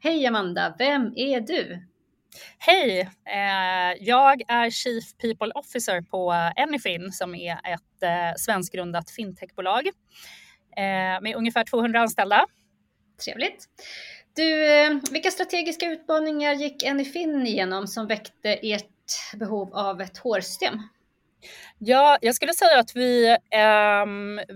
Hej 0.00 0.26
Amanda, 0.26 0.74
vem 0.78 1.12
är 1.16 1.40
du? 1.40 1.86
Hej! 2.58 3.00
Eh, 3.26 3.96
jag 4.00 4.42
är 4.48 4.70
Chief 4.70 5.04
People 5.18 5.52
Officer 5.54 6.00
på 6.00 6.30
Anyfin 6.56 7.12
som 7.12 7.34
är 7.34 7.52
ett 7.52 8.02
eh, 8.02 8.36
svenskgrundat 8.36 9.10
fintechbolag. 9.10 9.86
Eh, 10.76 11.22
med 11.22 11.34
ungefär 11.36 11.64
200 11.64 12.00
anställda. 12.00 12.46
Trevligt. 13.24 13.66
Du, 14.36 14.72
eh, 14.72 14.90
vilka 15.10 15.30
strategiska 15.30 15.86
utmaningar 15.86 16.54
gick 16.54 16.84
Anyfin 16.84 17.46
igenom 17.46 17.86
som 17.86 18.06
väckte 18.06 18.58
ert 18.62 19.36
behov 19.36 19.74
av 19.74 20.00
ett 20.00 20.18
HR-system? 20.18 20.74
Ja, 21.78 22.18
jag 22.20 22.34
skulle 22.34 22.54
säga 22.54 22.78
att 22.78 22.96
vi, 22.96 23.28
eh, 23.30 24.06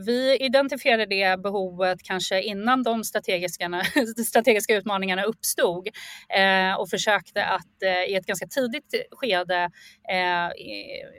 vi 0.06 0.36
identifierade 0.40 1.06
det 1.06 1.42
behovet 1.42 2.02
kanske 2.02 2.42
innan 2.42 2.82
de 2.82 3.04
strategiska, 3.04 3.82
strategiska 4.26 4.76
utmaningarna 4.76 5.22
uppstod 5.24 5.88
eh, 6.28 6.80
och 6.80 6.90
försökte 6.90 7.44
att 7.44 7.82
eh, 7.82 8.12
i 8.12 8.14
ett 8.14 8.26
ganska 8.26 8.46
tidigt 8.46 8.94
skede 9.10 9.70
eh, 10.10 10.50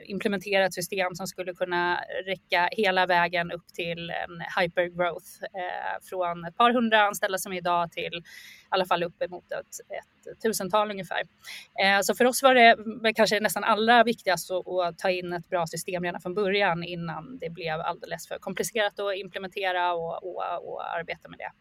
implementera 0.06 0.64
ett 0.64 0.74
system 0.74 1.14
som 1.14 1.26
skulle 1.26 1.54
kunna 1.54 2.00
räcka 2.26 2.68
hela 2.72 3.06
vägen 3.06 3.52
upp 3.52 3.66
till 3.74 4.10
en 4.10 4.62
hypergrowth 4.62 5.42
eh, 5.42 6.04
från 6.08 6.44
ett 6.44 6.56
par 6.56 6.72
hundra 6.72 7.02
anställda 7.02 7.38
som 7.38 7.52
är 7.52 7.56
idag 7.56 7.92
till 7.92 8.22
i 8.68 8.70
alla 8.70 8.86
fall 8.86 9.02
uppemot 9.02 9.52
ett, 9.52 9.60
ett 9.98 10.42
tusental 10.42 10.90
ungefär. 10.90 11.22
Eh, 11.84 12.00
så 12.02 12.14
för 12.14 12.24
oss 12.24 12.42
var 12.42 12.54
det 12.54 13.12
kanske 13.14 13.40
nästan 13.40 13.64
allra 13.64 14.04
viktigast 14.04 14.50
att, 14.50 14.66
att 14.68 14.98
ta 14.98 15.10
in 15.10 15.32
ett 15.32 15.48
bra 15.48 15.57
system 15.66 15.88
system 15.88 16.04
redan 16.04 16.20
från 16.20 16.34
början 16.34 16.84
innan 16.84 17.38
det 17.38 17.50
blev 17.50 17.80
alldeles 17.80 18.28
för 18.28 18.38
komplicerat 18.38 19.00
att 19.00 19.16
implementera 19.16 19.94
och, 19.94 20.24
och, 20.24 20.68
och 20.68 20.94
arbeta 20.94 21.28
med 21.28 21.38
det. 21.38 21.52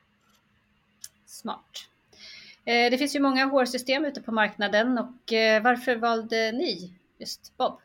Smart. 1.25 1.89
Eh, 2.65 2.91
det 2.91 2.97
finns 2.97 3.15
ju 3.15 3.19
många 3.19 3.45
HR-system 3.45 4.05
ute 4.05 4.21
på 4.21 4.31
marknaden 4.31 4.97
och 4.97 5.33
eh, 5.33 5.63
varför 5.63 5.95
valde 5.95 6.51
ni 6.51 6.99
just 7.19 7.57
Bob? 7.57 7.81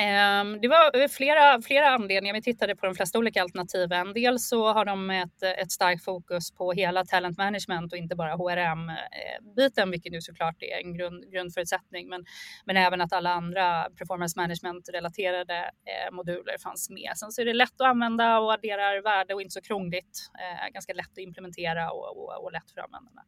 Ehm, 0.00 0.60
det 0.60 0.68
var 0.68 1.00
eh, 1.02 1.08
flera, 1.08 1.62
flera 1.62 1.88
anledningar. 1.88 2.34
Vi 2.34 2.42
tittade 2.42 2.76
på 2.76 2.86
de 2.86 2.94
flesta 2.94 3.18
olika 3.18 3.42
alternativen. 3.42 4.12
Dels 4.12 4.48
så 4.48 4.72
har 4.72 4.84
de 4.84 5.10
ett, 5.10 5.42
ett 5.42 5.72
starkt 5.72 6.04
fokus 6.04 6.50
på 6.50 6.72
hela 6.72 7.04
talent 7.04 7.38
management 7.38 7.92
och 7.92 7.98
inte 7.98 8.16
bara 8.16 8.34
HRM-biten, 8.34 9.88
eh, 9.88 9.90
vilket 9.90 10.14
ju 10.14 10.20
såklart 10.20 10.62
är 10.62 10.84
en 10.84 10.94
grund, 10.94 11.32
grundförutsättning. 11.32 12.08
Men, 12.08 12.24
men 12.64 12.76
även 12.76 13.00
att 13.00 13.12
alla 13.12 13.30
andra 13.30 13.90
performance 13.98 14.40
management-relaterade 14.40 15.58
eh, 15.58 16.12
moduler 16.12 16.58
fanns 16.62 16.90
med. 16.90 17.12
Sen 17.16 17.32
så 17.32 17.40
är 17.40 17.44
det 17.44 17.52
lätt 17.54 17.80
att 17.80 17.86
använda 17.86 18.38
och 18.38 18.52
adderar 18.52 19.02
värde 19.02 19.34
och 19.34 19.42
inte 19.42 19.52
så 19.52 19.60
krångligt. 19.60 20.30
Eh, 20.38 20.72
ganska 20.72 20.92
lätt 20.92 21.12
att 21.12 21.18
implementera 21.18 21.90
och, 21.90 22.16
och, 22.16 22.44
och 22.44 22.52
lätt 22.52 22.70
för 22.70 22.80
användarna. 22.80 23.22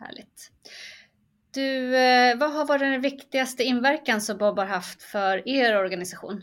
Härligt. 0.00 0.50
Du, 1.58 1.96
eh, 1.96 2.38
vad 2.38 2.52
har 2.52 2.66
varit 2.66 2.80
den 2.80 3.00
viktigaste 3.00 3.62
inverkan 3.64 4.20
som 4.20 4.38
Bob 4.38 4.58
har 4.58 4.66
haft 4.66 5.02
för 5.02 5.48
er 5.48 5.76
organisation? 5.76 6.42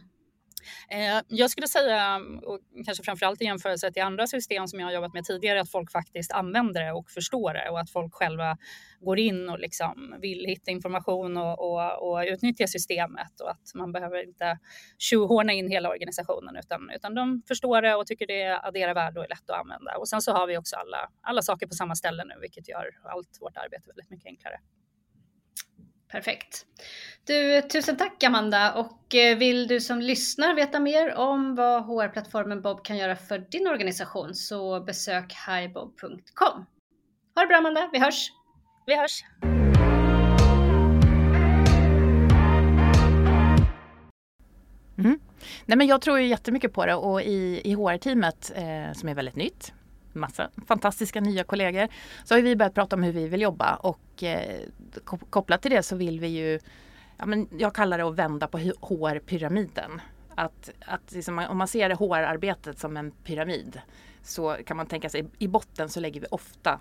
Eh, 0.90 1.22
jag 1.28 1.52
skulle 1.52 1.68
säga, 1.68 2.22
och 2.44 2.60
kanske 2.86 3.04
framförallt 3.04 3.42
i 3.42 3.46
jämförelse 3.46 3.92
till 3.92 4.02
andra 4.02 4.28
system 4.28 4.68
som 4.68 4.80
jag 4.80 4.88
har 4.88 4.94
jobbat 4.94 5.14
med 5.14 5.24
tidigare, 5.24 5.62
att 5.62 5.72
folk 5.72 5.92
faktiskt 5.92 6.32
använder 6.32 6.84
det 6.86 6.92
och 6.92 7.10
förstår 7.10 7.54
det 7.54 7.70
och 7.70 7.80
att 7.80 7.90
folk 7.90 8.14
själva 8.14 8.58
går 9.00 9.20
in 9.20 9.50
och 9.50 9.60
liksom 9.60 10.16
vill 10.22 10.46
hitta 10.46 10.72
information 10.72 11.38
och, 11.38 11.60
och, 11.60 12.12
och 12.12 12.24
utnyttja 12.28 12.68
systemet 12.68 13.42
och 13.42 13.52
att 13.52 13.72
man 13.76 13.92
behöver 13.92 14.28
inte 14.28 14.60
tjohorna 14.98 15.54
in 15.54 15.72
hela 15.72 15.90
organisationen 15.90 16.56
utan, 16.56 16.90
utan 16.96 17.16
de 17.16 17.42
förstår 17.48 17.82
det 17.82 17.96
och 17.96 18.08
tycker 18.08 18.28
det 18.28 18.60
adderar 18.64 18.94
värde 18.94 19.20
och 19.20 19.26
är 19.26 19.30
lätt 19.30 19.50
att 19.50 19.60
använda. 19.60 19.98
Och 19.98 20.10
sen 20.10 20.22
så 20.22 20.32
har 20.32 20.48
vi 20.48 20.58
också 20.58 20.76
alla, 20.76 21.10
alla 21.22 21.42
saker 21.42 21.68
på 21.68 21.74
samma 21.74 21.96
ställe 21.96 22.24
nu, 22.26 22.34
vilket 22.42 22.70
gör 22.70 22.90
allt 23.04 23.38
vårt 23.42 23.58
arbete 23.58 23.88
väldigt 23.88 24.10
mycket 24.10 24.26
enklare. 24.26 24.60
Perfekt. 26.12 26.66
Du, 27.28 27.62
tusen 27.62 27.98
tack 27.98 28.24
Amanda 28.24 28.74
och 28.74 29.16
eh, 29.16 29.38
vill 29.38 29.68
du 29.68 29.82
som 29.82 30.02
lyssnar 30.02 30.56
veta 30.56 30.80
mer 30.80 31.16
om 31.16 31.56
vad 31.56 31.84
HR-plattformen 31.84 32.62
Bob 32.62 32.86
kan 32.86 32.98
göra 32.98 33.16
för 33.16 33.40
din 33.40 33.68
organisation 33.68 34.34
så 34.36 34.80
besök 34.80 35.34
highbob.com. 35.48 36.66
Ha 37.36 37.42
det 37.42 37.48
bra 37.48 37.58
Amanda, 37.58 37.90
vi 37.94 38.00
hörs! 38.00 38.32
Vi 38.86 38.96
hörs! 38.96 39.24
Mm. 44.98 45.20
Nej, 45.66 45.78
men 45.78 45.88
jag 45.88 46.02
tror 46.02 46.20
ju 46.20 46.28
jättemycket 46.28 46.74
på 46.74 46.86
det 46.86 46.96
och 46.96 47.22
i, 47.22 47.62
i 47.64 47.74
HR-teamet 47.74 48.52
eh, 48.56 48.94
som 48.94 49.10
är 49.10 49.16
väldigt 49.16 49.36
nytt 49.36 49.74
massa 50.16 50.50
fantastiska 50.68 51.22
nya 51.22 51.44
kollegor. 51.44 51.88
Så 52.24 52.36
har 52.36 52.42
vi 52.42 52.56
börjat 52.56 52.74
prata 52.74 52.96
om 52.96 53.04
hur 53.04 53.12
vi 53.12 53.28
vill 53.28 53.42
jobba 53.42 53.76
och 53.76 54.24
eh, 54.24 54.60
kopplat 55.30 55.62
till 55.62 55.72
det 55.72 55.84
så 55.84 55.96
vill 55.96 56.20
vi 56.20 56.28
ju, 56.28 56.60
ja, 57.18 57.26
men 57.26 57.48
jag 57.58 57.76
kallar 57.76 57.98
det 57.98 58.04
att 58.04 58.16
vända 58.16 58.48
på 58.48 58.58
HR-pyramiden. 58.58 60.02
Att, 60.36 60.70
att 60.86 61.12
liksom, 61.12 61.40
om 61.40 61.58
man 61.58 61.68
ser 61.68 61.90
HR-arbetet 61.90 62.80
som 62.80 62.98
en 62.98 63.12
pyramid 63.12 63.82
så 64.24 64.58
kan 64.66 64.78
man 64.78 64.86
tänka 64.86 65.10
sig 65.10 65.26
i 65.40 65.48
botten 65.48 65.90
så 65.90 66.00
lägger 66.00 66.22
vi 66.22 66.28
ofta 66.32 66.80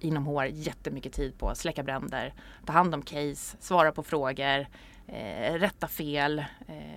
inom 0.00 0.26
HR 0.26 0.44
jättemycket 0.44 1.12
tid 1.12 1.38
på 1.38 1.48
att 1.48 1.58
släcka 1.58 1.82
bränder, 1.82 2.34
ta 2.66 2.72
hand 2.72 2.94
om 2.94 3.02
case, 3.02 3.56
svara 3.60 3.92
på 3.92 4.02
frågor, 4.02 4.66
eh, 5.06 5.54
rätta 5.54 5.88
fel, 5.88 6.38
eh, 6.68 6.95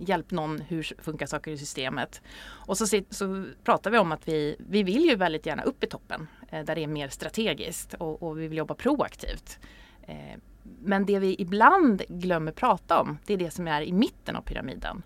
hjälp 0.00 0.30
någon 0.30 0.60
hur 0.60 1.02
funkar 1.02 1.26
saker 1.26 1.50
i 1.50 1.58
systemet. 1.58 2.22
Och 2.40 2.78
så, 2.78 2.86
så 3.10 3.46
pratar 3.64 3.90
vi 3.90 3.98
om 3.98 4.12
att 4.12 4.28
vi, 4.28 4.56
vi 4.58 4.82
vill 4.82 5.04
ju 5.04 5.16
väldigt 5.16 5.46
gärna 5.46 5.62
upp 5.62 5.84
i 5.84 5.86
toppen 5.86 6.26
eh, 6.48 6.64
där 6.64 6.74
det 6.74 6.82
är 6.82 6.86
mer 6.86 7.08
strategiskt 7.08 7.94
och, 7.94 8.22
och 8.22 8.38
vi 8.38 8.48
vill 8.48 8.58
jobba 8.58 8.74
proaktivt. 8.74 9.58
Eh, 10.02 10.40
men 10.62 11.06
det 11.06 11.18
vi 11.18 11.36
ibland 11.38 12.02
glömmer 12.08 12.52
prata 12.52 13.00
om 13.00 13.18
det 13.26 13.34
är 13.34 13.38
det 13.38 13.50
som 13.50 13.68
är 13.68 13.82
i 13.82 13.92
mitten 13.92 14.36
av 14.36 14.42
pyramiden. 14.42 15.02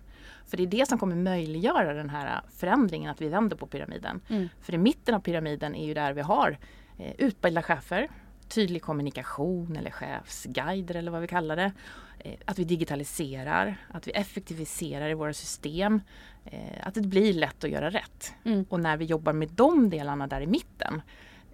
För 0.47 0.57
det 0.57 0.63
är 0.63 0.67
det 0.67 0.87
som 0.87 0.99
kommer 0.99 1.15
möjliggöra 1.15 1.93
den 1.93 2.09
här 2.09 2.41
förändringen, 2.57 3.11
att 3.11 3.21
vi 3.21 3.27
vänder 3.27 3.57
på 3.57 3.67
pyramiden. 3.67 4.21
Mm. 4.27 4.49
För 4.61 4.73
i 4.73 4.77
mitten 4.77 5.15
av 5.15 5.19
pyramiden 5.19 5.75
är 5.75 5.85
ju 5.85 5.93
där 5.93 6.13
vi 6.13 6.21
har 6.21 6.57
eh, 6.97 7.13
utbildade 7.17 7.63
chefer, 7.63 8.09
tydlig 8.51 8.81
kommunikation 8.81 9.75
eller 9.77 9.91
chefsguider 9.91 10.95
eller 10.95 11.11
vad 11.11 11.21
vi 11.21 11.27
kallar 11.27 11.55
det. 11.55 11.71
Eh, 12.19 12.33
att 12.45 12.59
vi 12.59 12.63
digitaliserar, 12.63 13.77
att 13.89 14.07
vi 14.07 14.11
effektiviserar 14.11 15.09
i 15.09 15.13
våra 15.13 15.33
system. 15.33 16.01
Eh, 16.45 16.87
att 16.87 16.93
det 16.93 17.01
blir 17.01 17.33
lätt 17.33 17.63
att 17.63 17.69
göra 17.69 17.89
rätt. 17.89 18.33
Mm. 18.43 18.65
Och 18.69 18.79
när 18.79 18.97
vi 18.97 19.05
jobbar 19.05 19.33
med 19.33 19.49
de 19.49 19.89
delarna 19.89 20.27
där 20.27 20.41
i 20.41 20.47
mitten 20.47 21.01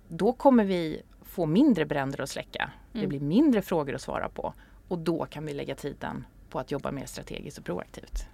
då 0.08 0.34
kommer 0.34 0.64
vi 0.64 1.02
få 1.22 1.46
mindre 1.46 1.86
bränder 1.86 2.22
att 2.22 2.30
släcka. 2.30 2.72
Mm. 2.94 3.02
Det 3.02 3.08
blir 3.08 3.20
mindre 3.20 3.62
frågor 3.62 3.96
att 3.96 4.02
svara 4.02 4.30
på 4.30 4.54
och 4.88 5.00
då 5.00 5.26
kan 5.26 5.46
vi 5.46 5.54
lägga 5.54 5.76
tiden 5.76 6.26
på 6.50 6.60
att 6.60 6.72
jobba 6.72 6.92
mer 6.92 7.06
strategiskt 7.06 7.58
och 7.58 7.66
proaktivt. 7.66 8.28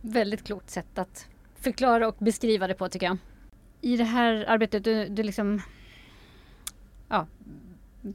Väldigt 0.00 0.44
klokt 0.44 0.70
sätt 0.70 0.98
att 0.98 1.28
förklara 1.54 2.08
och 2.08 2.16
beskriva 2.18 2.66
det 2.66 2.74
på 2.74 2.88
tycker 2.88 3.06
jag. 3.06 3.18
I 3.80 3.96
det 3.96 4.04
här 4.04 4.44
arbetet, 4.48 4.84
du, 4.84 5.08
du 5.08 5.22
liksom 5.22 5.62
ja, 7.08 7.26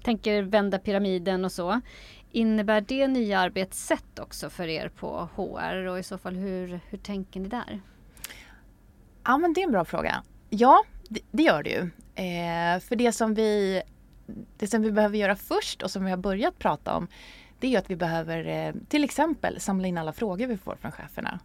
tänker 0.03 0.41
vända 0.41 0.79
pyramiden 0.79 1.45
och 1.45 1.51
så. 1.51 1.81
Innebär 2.31 2.81
det 2.81 3.07
nya 3.07 3.39
arbetssätt 3.39 4.19
också 4.19 4.49
för 4.49 4.67
er 4.67 4.89
på 4.89 5.29
HR 5.35 5.85
och 5.85 5.99
i 5.99 6.03
så 6.03 6.17
fall 6.17 6.35
hur, 6.35 6.79
hur 6.89 6.97
tänker 6.97 7.39
ni 7.39 7.47
där? 7.47 7.81
Ja 9.23 9.37
men 9.37 9.53
det 9.53 9.61
är 9.61 9.65
en 9.65 9.71
bra 9.71 9.85
fråga. 9.85 10.23
Ja, 10.49 10.83
det, 11.09 11.21
det 11.31 11.43
gör 11.43 11.63
det 11.63 11.69
ju. 11.69 11.81
Eh, 12.25 12.79
för 12.79 12.95
det 12.95 13.11
som, 13.11 13.33
vi, 13.33 13.81
det 14.57 14.67
som 14.67 14.81
vi 14.81 14.91
behöver 14.91 15.17
göra 15.17 15.35
först 15.35 15.81
och 15.81 15.91
som 15.91 16.05
vi 16.05 16.11
har 16.11 16.17
börjat 16.17 16.59
prata 16.59 16.95
om 16.95 17.07
det 17.59 17.75
är 17.75 17.79
att 17.79 17.89
vi 17.89 17.95
behöver 17.95 18.47
eh, 18.47 18.73
till 18.89 19.03
exempel 19.03 19.59
samla 19.59 19.87
in 19.87 19.97
alla 19.97 20.13
frågor 20.13 20.47
vi 20.47 20.57
får 20.57 20.75
från 20.75 20.91
cheferna 20.91 21.39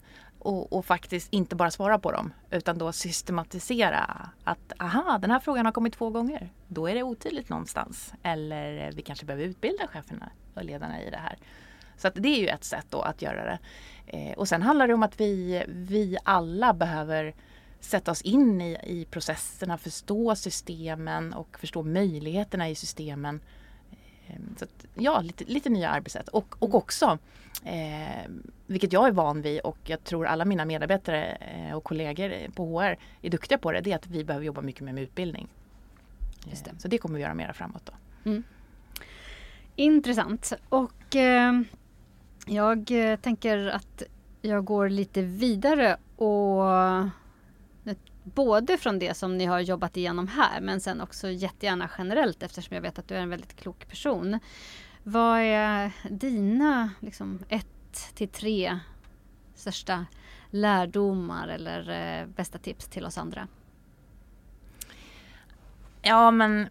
och, 0.46 0.72
och, 0.72 0.86
faktiskt 0.86 1.32
inte 1.32 1.56
bara 1.56 1.70
svara 1.70 1.98
på 1.98 2.12
dem 2.12 2.32
utan 2.50 2.78
då 2.78 2.92
systematisera 2.92 4.30
att 4.44 4.72
aha, 4.78 5.18
den 5.18 5.30
här 5.30 5.40
frågan 5.40 5.64
har 5.64 5.72
kommit 5.72 5.94
två 5.94 6.10
gånger. 6.10 6.52
Då 6.68 6.86
är 6.86 6.94
det 6.94 7.02
otydligt 7.02 7.48
någonstans. 7.48 8.14
Eller 8.22 8.86
eh, 8.86 8.94
vi 8.94 9.02
kanske 9.02 9.26
behöver 9.26 9.44
utbilda 9.44 9.86
cheferna 9.86 10.30
och 10.54 10.64
ledarna 10.64 11.02
i 11.02 11.10
det 11.10 11.16
här. 11.16 11.38
Så 11.96 12.08
att 12.08 12.14
det 12.14 12.28
är 12.28 12.40
ju 12.40 12.48
ett 12.48 12.64
sätt 12.64 12.86
då 12.90 13.00
att 13.00 13.22
göra 13.22 13.44
det. 13.44 13.58
Eh, 14.06 14.38
och 14.38 14.48
sen 14.48 14.62
handlar 14.62 14.88
det 14.88 14.94
om 14.94 15.02
att 15.02 15.20
vi, 15.20 15.64
vi 15.68 16.16
alla 16.24 16.72
behöver 16.72 17.34
sätta 17.80 18.10
oss 18.10 18.22
in 18.22 18.60
i, 18.60 18.78
i 18.84 19.04
processerna, 19.04 19.78
förstå 19.78 20.36
systemen 20.36 21.32
och 21.32 21.58
förstå 21.58 21.82
möjligheterna 21.82 22.68
i 22.68 22.74
systemen. 22.74 23.40
Eh, 24.26 24.36
så 24.56 24.64
att, 24.64 24.86
ja, 24.94 25.20
lite, 25.20 25.44
lite 25.44 25.68
nya 25.68 25.90
arbetssätt 25.90 26.28
och, 26.28 26.56
och 26.58 26.74
också 26.74 27.18
Eh, 27.64 28.30
vilket 28.66 28.92
jag 28.92 29.06
är 29.06 29.12
van 29.12 29.42
vid 29.42 29.60
och 29.60 29.78
jag 29.84 30.04
tror 30.04 30.26
alla 30.26 30.44
mina 30.44 30.64
medarbetare 30.64 31.24
eh, 31.26 31.76
och 31.76 31.84
kollegor 31.84 32.50
på 32.50 32.80
HR 32.80 32.96
är 33.22 33.30
duktiga 33.30 33.58
på 33.58 33.72
det. 33.72 33.80
Det 33.80 33.92
är 33.92 33.96
att 33.96 34.06
vi 34.06 34.24
behöver 34.24 34.46
jobba 34.46 34.60
mycket 34.60 34.82
mer 34.82 34.92
med 34.92 35.02
utbildning. 35.02 35.48
Det. 36.44 36.80
Så 36.80 36.88
det 36.88 36.98
kommer 36.98 37.16
vi 37.16 37.22
göra 37.22 37.34
mera 37.34 37.52
framåt. 37.52 37.82
Då. 37.86 37.92
Mm. 38.30 38.42
Intressant. 39.76 40.52
Och 40.68 41.16
eh, 41.16 41.60
jag 42.46 42.86
tänker 43.22 43.66
att 43.66 44.02
jag 44.42 44.64
går 44.64 44.88
lite 44.88 45.22
vidare 45.22 45.96
och 46.16 46.64
både 48.34 48.78
från 48.78 48.98
det 48.98 49.14
som 49.14 49.38
ni 49.38 49.44
har 49.44 49.60
jobbat 49.60 49.96
igenom 49.96 50.28
här 50.28 50.60
men 50.60 50.80
sen 50.80 51.00
också 51.00 51.30
jättegärna 51.30 51.90
generellt 51.98 52.42
eftersom 52.42 52.74
jag 52.74 52.82
vet 52.82 52.98
att 52.98 53.08
du 53.08 53.14
är 53.14 53.20
en 53.20 53.30
väldigt 53.30 53.56
klok 53.56 53.88
person. 53.88 54.38
Vad 55.02 55.40
är 55.40 55.92
dina 56.10 56.90
liksom, 57.00 57.38
ett 57.48 58.14
till 58.14 58.28
tre 58.28 58.78
största 59.54 60.06
lärdomar 60.50 61.48
eller 61.48 61.90
eh, 61.90 62.26
bästa 62.26 62.58
tips 62.58 62.88
till 62.88 63.04
oss 63.04 63.18
andra? 63.18 63.48
Ja 66.02 66.30
men 66.30 66.68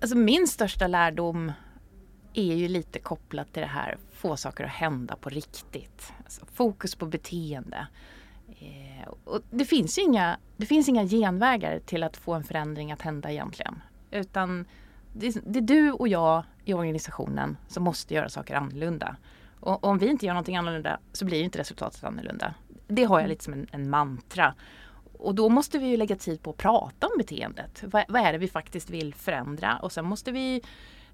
alltså 0.00 0.16
min 0.16 0.48
största 0.48 0.86
lärdom 0.86 1.52
är 2.34 2.54
ju 2.54 2.68
lite 2.68 2.98
kopplat 2.98 3.52
till 3.52 3.62
det 3.62 3.68
här 3.68 3.98
få 4.12 4.36
saker 4.36 4.64
att 4.64 4.70
hända 4.70 5.16
på 5.16 5.28
riktigt. 5.28 6.12
Alltså, 6.24 6.46
fokus 6.46 6.94
på 6.94 7.06
beteende. 7.06 7.86
Eh, 8.48 9.08
och 9.24 9.42
det, 9.50 9.64
finns 9.64 9.98
inga, 9.98 10.38
det 10.56 10.66
finns 10.66 10.88
inga 10.88 11.06
genvägar 11.06 11.78
till 11.78 12.02
att 12.02 12.16
få 12.16 12.34
en 12.34 12.44
förändring 12.44 12.92
att 12.92 13.02
hända 13.02 13.30
egentligen. 13.30 13.82
Utan 14.10 14.64
det, 15.12 15.36
det 15.46 15.58
är 15.58 15.62
du 15.62 15.92
och 15.92 16.08
jag 16.08 16.42
i 16.64 16.74
organisationen 16.74 17.56
som 17.68 17.82
måste 17.82 18.14
göra 18.14 18.28
saker 18.28 18.54
annorlunda. 18.54 19.16
Och 19.60 19.84
om 19.84 19.98
vi 19.98 20.06
inte 20.06 20.26
gör 20.26 20.34
någonting 20.34 20.56
annorlunda 20.56 20.98
så 21.12 21.24
blir 21.24 21.42
inte 21.42 21.58
resultatet 21.58 22.04
annorlunda. 22.04 22.54
Det 22.88 23.04
har 23.04 23.20
jag 23.20 23.28
lite 23.28 23.44
som 23.44 23.52
en, 23.52 23.66
en 23.70 23.90
mantra. 23.90 24.54
Och 25.18 25.34
då 25.34 25.48
måste 25.48 25.78
vi 25.78 25.86
ju 25.86 25.96
lägga 25.96 26.16
tid 26.16 26.42
på 26.42 26.50
att 26.50 26.56
prata 26.56 27.06
om 27.06 27.12
beteendet. 27.18 27.84
Vad, 27.86 28.04
vad 28.08 28.22
är 28.22 28.32
det 28.32 28.38
vi 28.38 28.48
faktiskt 28.48 28.90
vill 28.90 29.14
förändra? 29.14 29.78
Och 29.78 29.92
sen 29.92 30.04
måste 30.04 30.32
vi 30.32 30.62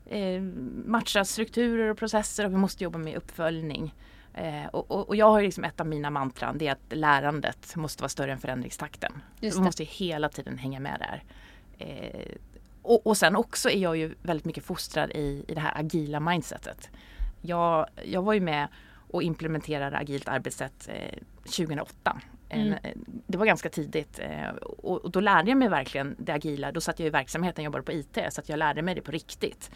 eh, 0.07 0.43
matcha 0.87 1.25
strukturer 1.25 1.89
och 1.89 1.99
processer 1.99 2.45
och 2.45 2.53
vi 2.53 2.57
måste 2.57 2.85
jobba 2.85 2.99
med 2.99 3.17
uppföljning. 3.17 3.95
Eh, 4.35 4.67
och, 4.67 4.91
och, 4.91 5.09
och, 5.09 5.17
jag 5.17 5.31
har 5.31 5.43
liksom 5.43 5.65
ett 5.65 5.81
av 5.81 5.87
mina 5.87 6.11
mantran, 6.11 6.59
det 6.59 6.69
är 6.69 6.73
att 6.73 6.93
lärandet 6.97 7.77
måste 7.77 8.03
vara 8.03 8.09
större 8.09 8.33
än 8.33 8.39
förändringstakten. 8.39 9.13
Vi 9.41 9.61
måste 9.61 9.85
hela 9.85 10.29
tiden 10.29 10.59
hänga 10.59 10.81
med 10.81 11.01
där. 11.01 11.23
Eh, 11.79 12.37
och, 12.83 13.07
och 13.07 13.17
sen 13.17 13.37
också 13.37 13.71
är 13.71 13.79
jag 13.79 13.97
ju 13.97 14.15
väldigt 14.23 14.45
mycket 14.45 14.65
fostrad 14.65 15.11
i, 15.11 15.45
i 15.49 15.55
det 15.55 15.61
här 15.61 15.81
agila 15.81 16.21
mindsetet. 16.21 16.91
Jag, 17.41 17.87
jag 18.05 18.23
var 18.23 18.33
ju 18.33 18.41
med 18.41 18.69
och 19.11 19.23
implementerade 19.23 19.97
agilt 19.97 20.29
arbetssätt 20.29 20.89
eh, 20.89 21.19
2008. 21.43 22.21
Mm. 22.49 22.73
Eh, 22.73 22.93
det 23.27 23.39
var 23.39 23.47
ganska 23.47 23.69
tidigt 23.69 24.19
eh, 24.19 24.49
och, 24.51 25.05
och, 25.05 25.11
då 25.11 25.21
lärde 25.21 25.51
jag 25.51 25.59
mig 25.59 25.69
verkligen 25.69 26.17
det 26.19 26.33
agila. 26.33 26.73
Då 26.73 26.81
satt 26.81 26.99
jag 26.99 27.07
i 27.07 27.11
verksamheten, 27.11 27.65
jobbade 27.65 27.85
på 27.85 27.93
IT, 27.93 28.19
så 28.31 28.41
att 28.41 28.49
jag 28.49 28.59
lärde 28.59 28.83
mig 28.83 28.95
det 28.95 29.01
på 29.01 29.13
riktigt. 29.13 29.71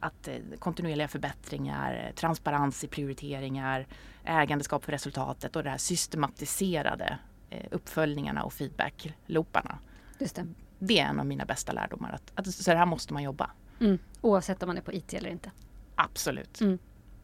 Att 0.00 0.28
eh, 0.28 0.34
kontinuerliga 0.58 1.08
förbättringar, 1.08 2.12
transparens 2.14 2.84
i 2.84 2.88
prioriteringar, 2.88 3.86
ägandeskap 4.24 4.84
för 4.84 4.92
resultatet 4.92 5.56
och 5.56 5.62
det 5.62 5.70
här 5.70 5.78
systematiserade 5.78 7.18
eh, 7.50 7.66
uppföljningarna 7.70 8.44
och 8.44 8.52
feedback-looparna. 8.52 9.78
Just 10.18 10.36
det 10.36 10.46
det 10.78 10.98
är 10.98 11.06
en 11.06 11.20
av 11.20 11.26
mina 11.26 11.44
bästa 11.44 11.72
lärdomar. 11.72 12.12
Att, 12.12 12.32
att 12.34 12.54
så 12.54 12.72
här 12.72 12.86
måste 12.86 13.12
man 13.12 13.22
jobba. 13.22 13.50
Mm. 13.80 13.98
Oavsett 14.20 14.62
om 14.62 14.66
man 14.66 14.76
är 14.76 14.80
på 14.80 14.92
IT 14.92 15.14
eller 15.14 15.30
inte. 15.30 15.50
Absolut. 15.94 16.60
Mm. 16.60 16.78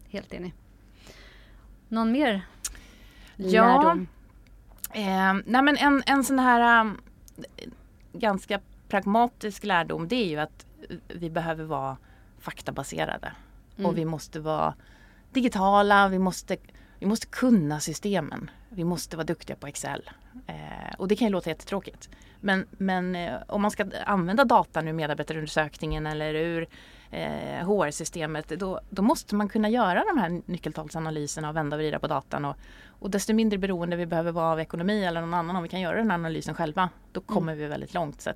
Helt 0.09 0.35
enig. 0.35 0.55
Någon 1.89 2.13
mer 2.13 2.47
lärdom? 3.37 4.09
Ja, 4.93 5.01
eh, 5.01 5.35
nej 5.47 5.63
men 5.63 5.77
en, 5.77 6.03
en 6.07 6.25
sån 6.25 6.39
här 6.39 6.81
um, 6.81 7.01
ganska 8.13 8.61
pragmatisk 8.89 9.65
lärdom 9.65 10.09
det 10.09 10.17
är 10.17 10.29
ju 10.29 10.39
att 10.39 10.67
vi 11.09 11.31
behöver 11.31 11.65
vara 11.65 11.97
faktabaserade. 12.43 13.33
Mm. 13.77 13.87
Och 13.87 13.99
vi 13.99 14.05
måste 14.05 14.41
vara 14.41 14.75
digitala, 15.33 16.09
vi 16.09 16.19
måste, 16.19 16.57
vi 16.99 17.07
måste 17.07 17.27
kunna 17.27 17.81
systemen. 17.81 18.51
Vi 18.69 18.85
måste 18.85 19.17
vara 19.17 19.27
duktiga 19.27 19.57
på 19.57 19.67
Excel. 19.67 20.11
Eh, 20.47 20.95
och 20.99 21.09
det 21.09 21.17
kan 21.17 21.27
ju 21.27 21.33
låta 21.33 21.51
jättetråkigt. 21.51 22.11
Men, 22.41 22.67
men 22.71 23.17
eh, 23.17 23.35
om 23.49 23.63
man 23.63 23.71
ska 23.71 23.87
använda 24.07 24.45
datan 24.45 24.89
ur 24.89 24.93
medarbetarundersökningen 24.93 26.07
eller 26.07 26.35
ur 26.35 26.69
eh, 27.11 27.67
HR-systemet 27.67 28.49
då, 28.49 28.81
då, 28.91 29.03
måste 29.03 29.35
man 29.35 29.49
kunna 29.49 29.69
göra 29.69 30.05
de 30.15 30.19
här 30.19 30.43
nyckeltalsanalyserna 30.47 31.49
och 31.49 31.57
vända 31.57 31.77
och 31.77 31.81
vrida 31.81 31.99
på 31.99 32.07
datan. 32.07 32.45
Och, 32.45 32.57
och 32.87 33.11
desto 33.11 33.35
mindre 33.35 33.59
beroende 33.59 33.97
vi 33.97 34.07
behöver 34.07 34.33
vara 34.33 34.53
av 34.53 34.61
ekonomi 34.61 35.05
eller 35.05 35.21
någon 35.21 35.35
annan 35.35 35.57
om 35.57 35.63
vi 35.63 35.69
kan 35.69 35.81
göra 35.81 35.97
den 35.97 36.11
här 36.11 36.19
analysen 36.19 36.55
själva 36.55 36.89
då 37.13 37.21
mm. 37.21 37.27
kommer 37.27 37.53
mm. 37.53 37.63
vi 37.63 37.69
väldigt 37.69 37.95
långt. 37.95 38.21
Så 38.21 38.31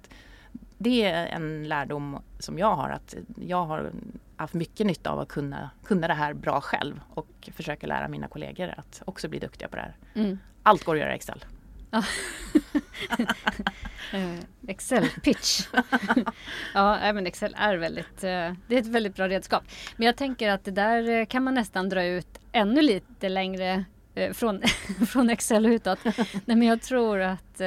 det 0.78 1.02
är 1.02 1.26
en 1.26 1.68
lärdom 1.68 2.22
som 2.38 2.58
jag 2.58 2.76
har 2.76 2.90
att 2.90 3.14
jag 3.40 3.64
har 3.64 3.92
haft 4.36 4.54
mycket 4.54 4.86
nytta 4.86 5.10
av 5.10 5.20
att 5.20 5.28
kunna, 5.28 5.70
kunna 5.84 6.08
det 6.08 6.14
här 6.14 6.34
bra 6.34 6.60
själv 6.60 7.00
och 7.14 7.48
försöka 7.52 7.86
lära 7.86 8.08
mina 8.08 8.28
kollegor 8.28 8.74
att 8.76 9.02
också 9.04 9.28
bli 9.28 9.38
duktiga 9.38 9.68
på 9.68 9.76
det 9.76 9.82
här. 9.82 9.96
Mm. 10.14 10.38
Allt 10.62 10.84
går 10.84 10.94
att 10.94 11.00
göra 11.00 11.12
i 11.12 11.16
Excel. 11.16 11.44
Eh, 14.12 14.38
Excel 14.68 15.08
pitch. 15.22 15.66
ja, 16.74 16.98
även 16.98 17.26
Excel 17.26 17.56
är 17.58 17.76
väldigt, 17.76 18.24
eh, 18.24 18.52
det 18.68 18.74
är 18.74 18.78
ett 18.78 18.86
väldigt 18.86 19.14
bra 19.14 19.28
redskap. 19.28 19.64
Men 19.96 20.06
jag 20.06 20.16
tänker 20.16 20.50
att 20.50 20.64
det 20.64 20.70
där 20.70 21.08
eh, 21.08 21.26
kan 21.26 21.42
man 21.42 21.54
nästan 21.54 21.88
dra 21.88 22.04
ut 22.04 22.38
ännu 22.52 22.82
lite 22.82 23.28
längre 23.28 23.84
från, 24.32 24.62
från 25.08 25.30
Excel 25.30 25.66
och 25.66 25.70
utåt. 25.70 25.98
Nej, 26.44 26.56
men 26.56 26.62
jag 26.62 26.82
tror 26.82 27.20
att 27.20 27.60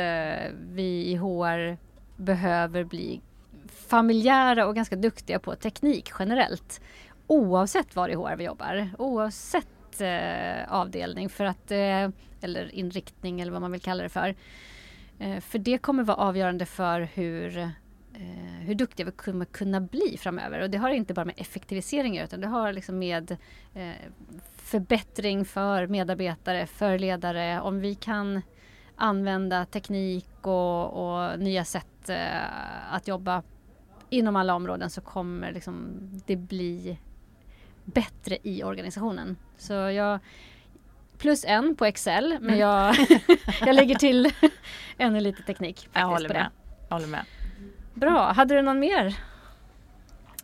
vi 0.74 1.06
i 1.06 1.16
HR 1.16 1.78
behöver 2.20 2.84
bli 2.84 3.22
familjära 3.68 4.68
och 4.68 4.76
ganska 4.76 4.96
duktiga 4.96 5.40
på 5.40 5.56
teknik 5.56 6.12
generellt. 6.20 6.82
Oavsett 7.28 7.96
var 7.96 8.10
i 8.10 8.16
HR 8.16 8.36
vi 8.36 8.44
jobbar, 8.44 8.90
oavsett 8.98 10.02
eh, 10.02 10.74
avdelning 10.74 11.30
för 11.30 11.46
att, 11.46 11.72
eh, 11.72 12.10
eller 12.42 12.76
inriktning 12.76 13.42
eller 13.42 13.52
vad 13.52 13.62
man 13.62 13.72
vill 13.72 13.82
kalla 13.82 14.04
det 14.04 14.10
för. 14.10 14.36
Eh, 15.20 15.40
för 15.40 15.60
det 15.60 15.78
kommer 15.78 16.04
vara 16.04 16.18
avgörande 16.18 16.66
för 16.66 17.02
hur, 17.02 17.58
eh, 17.58 18.60
hur 18.60 18.76
duktiga 18.76 19.06
vi 19.06 19.12
kommer 19.12 19.46
kunna 19.46 19.82
bli 19.82 20.18
framöver. 20.20 20.62
Och 20.62 20.70
det 20.70 20.78
har 20.78 20.90
inte 20.90 21.14
bara 21.14 21.26
med 21.26 21.36
effektiviseringar 21.38 22.24
utan 22.24 22.42
det 22.42 22.48
har 22.48 22.74
liksom 22.74 23.00
med 23.00 23.38
eh, 23.74 23.92
förbättring 24.56 25.46
för 25.46 25.88
medarbetare, 25.88 26.68
för 26.68 27.00
ledare. 27.00 27.62
Om 27.62 27.80
vi 27.80 27.96
kan 27.96 28.42
använda 28.96 29.66
teknik 29.66 30.29
och, 30.48 30.94
och 30.94 31.40
nya 31.40 31.66
sätt 31.66 32.10
eh, 32.10 32.94
att 32.94 33.08
jobba 33.08 33.44
inom 34.10 34.36
alla 34.36 34.56
områden 34.56 34.90
så 34.90 35.02
kommer 35.02 35.52
liksom 35.52 36.00
det 36.26 36.36
bli 36.36 37.00
bättre 37.86 38.38
i 38.44 38.64
organisationen. 38.64 39.38
Så 39.58 39.74
jag 39.74 40.20
plus 41.18 41.46
en 41.46 41.76
på 41.76 41.86
Excel 41.86 42.38
men 42.42 42.50
mm. 42.50 42.60
jag, 42.60 42.96
jag 43.62 43.76
lägger 43.76 43.96
till 43.96 44.32
ännu 44.98 45.20
lite 45.20 45.44
teknik. 45.44 45.90
Jag 45.94 46.08
håller 46.08 46.30
med. 46.30 46.50
jag 46.90 46.96
håller 46.96 47.08
med. 47.08 47.26
Bra, 47.94 48.32
hade 48.32 48.56
du 48.56 48.62
någon 48.62 48.80
mer? 48.80 49.16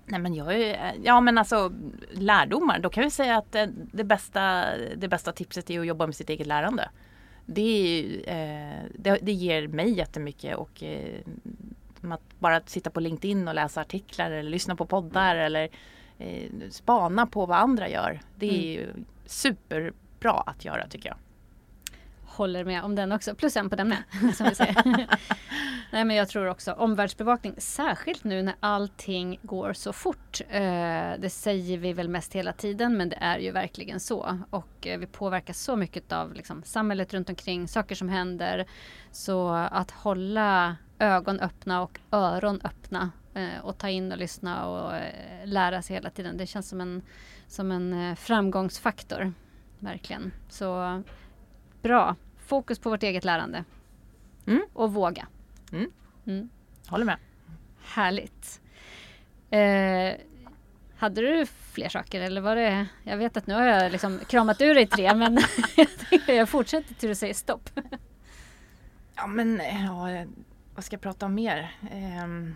Nej 0.06 0.20
men 0.20 0.34
jag 0.34 0.62
är, 0.62 0.94
ja 1.04 1.22
men 1.22 1.38
alltså 1.38 1.72
lärdomar, 2.12 2.80
då 2.80 2.90
kan 2.90 3.04
vi 3.04 3.10
säga 3.10 3.38
att 3.38 3.52
det, 3.52 3.70
det, 3.74 4.04
bästa, 4.04 4.66
det 4.96 5.08
bästa 5.08 5.32
tipset 5.32 5.70
är 5.70 5.80
att 5.80 5.86
jobba 5.86 6.06
med 6.06 6.16
sitt 6.16 6.30
eget 6.30 6.48
lärande. 6.48 6.90
Det, 7.46 8.22
eh, 8.28 8.92
det, 8.96 9.20
det 9.22 9.32
ger 9.32 9.68
mig 9.68 9.98
jättemycket 9.98 10.58
och 10.58 10.84
eh, 10.84 11.20
att 12.02 12.40
bara 12.40 12.62
sitta 12.66 12.90
på 12.90 13.00
LinkedIn 13.00 13.48
och 13.48 13.56
läsa 13.56 13.82
artiklar 13.82 14.32
eller 14.32 14.50
lyssna 14.50 14.76
på 14.76 14.86
poddar 14.86 15.36
eller 15.36 15.70
eh, 16.18 16.52
spana 16.70 17.26
på 17.26 17.46
vad 17.46 17.58
andra 17.58 17.90
gör. 17.90 18.20
Det 18.36 18.78
är 18.78 18.84
mm. 18.84 19.06
superbra 19.26 20.32
att 20.32 20.66
göra 20.66 20.88
tycker 20.88 21.10
jag. 21.10 21.18
Håller 22.36 22.66
med 22.66 22.84
om 22.84 22.96
den 22.96 23.12
också, 23.12 23.36
plus 23.36 23.58
en 23.58 23.70
på 23.70 23.76
den 23.76 23.90
med. 23.90 24.04
Som 24.36 24.50
vi 24.50 24.56
säger. 24.56 25.08
Nej 25.92 26.06
men 26.06 26.16
jag 26.16 26.30
tror 26.30 26.48
också 26.48 26.72
omvärldsbevakning, 26.72 27.56
särskilt 27.58 28.24
nu 28.24 28.44
när 28.44 28.56
allting 28.60 29.40
går 29.42 29.74
så 29.74 29.94
fort. 29.94 30.42
Eh, 30.50 30.62
det 31.20 31.32
säger 31.32 31.78
vi 31.78 31.94
väl 31.94 32.10
mest 32.10 32.34
hela 32.34 32.54
tiden 32.54 32.98
men 32.98 33.10
det 33.10 33.18
är 33.22 33.40
ju 33.40 33.52
verkligen 33.52 34.00
så. 34.00 34.40
Och 34.50 34.88
eh, 34.88 35.00
vi 35.00 35.06
påverkas 35.06 35.60
så 35.60 35.76
mycket 35.76 36.12
av 36.12 36.34
liksom, 36.34 36.64
samhället 36.64 37.14
runt 37.14 37.30
omkring, 37.30 37.68
saker 37.68 37.96
som 37.96 38.10
händer. 38.10 38.66
Så 39.12 39.50
att 39.50 39.92
hålla 39.92 40.76
ögon 41.00 41.40
öppna 41.40 41.82
och 41.82 42.00
öron 42.12 42.62
öppna 42.64 43.12
eh, 43.34 43.60
och 43.66 43.78
ta 43.78 43.90
in 43.90 44.12
och 44.12 44.18
lyssna 44.18 44.68
och 44.68 45.02
lära 45.44 45.82
sig 45.82 45.96
hela 45.96 46.10
tiden. 46.10 46.38
Det 46.38 46.48
känns 46.48 46.70
som 46.70 46.82
en, 46.82 47.02
som 47.48 47.72
en 47.72 48.16
framgångsfaktor. 48.16 49.34
Verkligen. 49.80 50.32
Så 50.50 51.04
bra. 51.82 52.16
Fokus 52.46 52.80
på 52.80 52.90
vårt 52.90 53.04
eget 53.04 53.24
lärande. 53.24 53.64
Mm. 54.48 54.62
Och 54.74 54.94
våga. 54.94 55.28
Mm. 55.72 55.92
Mm. 56.28 56.50
Håller 56.88 57.06
med. 57.06 57.18
Härligt. 57.84 58.62
Eh, 59.50 60.14
hade 60.98 61.22
du 61.22 61.46
fler 61.46 61.90
saker 61.90 62.22
eller 62.22 62.42
var 62.42 62.56
det? 62.56 62.88
Jag 63.04 63.18
vet 63.18 63.38
att 63.38 63.48
nu 63.48 63.54
har 63.54 63.66
jag 63.66 63.92
liksom 63.92 64.20
kramat 64.28 64.62
ur 64.62 64.76
dig 64.76 64.88
tre 64.88 65.16
men 65.16 65.40
jag 66.28 66.50
fortsätter 66.50 66.94
till 66.94 67.10
du 67.10 67.16
säger 67.16 67.34
stopp. 67.34 67.70
Ja 69.16 69.28
men 69.28 69.62
ja, 69.86 70.26
vad 70.76 70.84
ska 70.84 70.94
jag 70.94 71.02
prata 71.02 71.26
om 71.26 71.36
mer? 71.36 71.76
Um, 72.24 72.56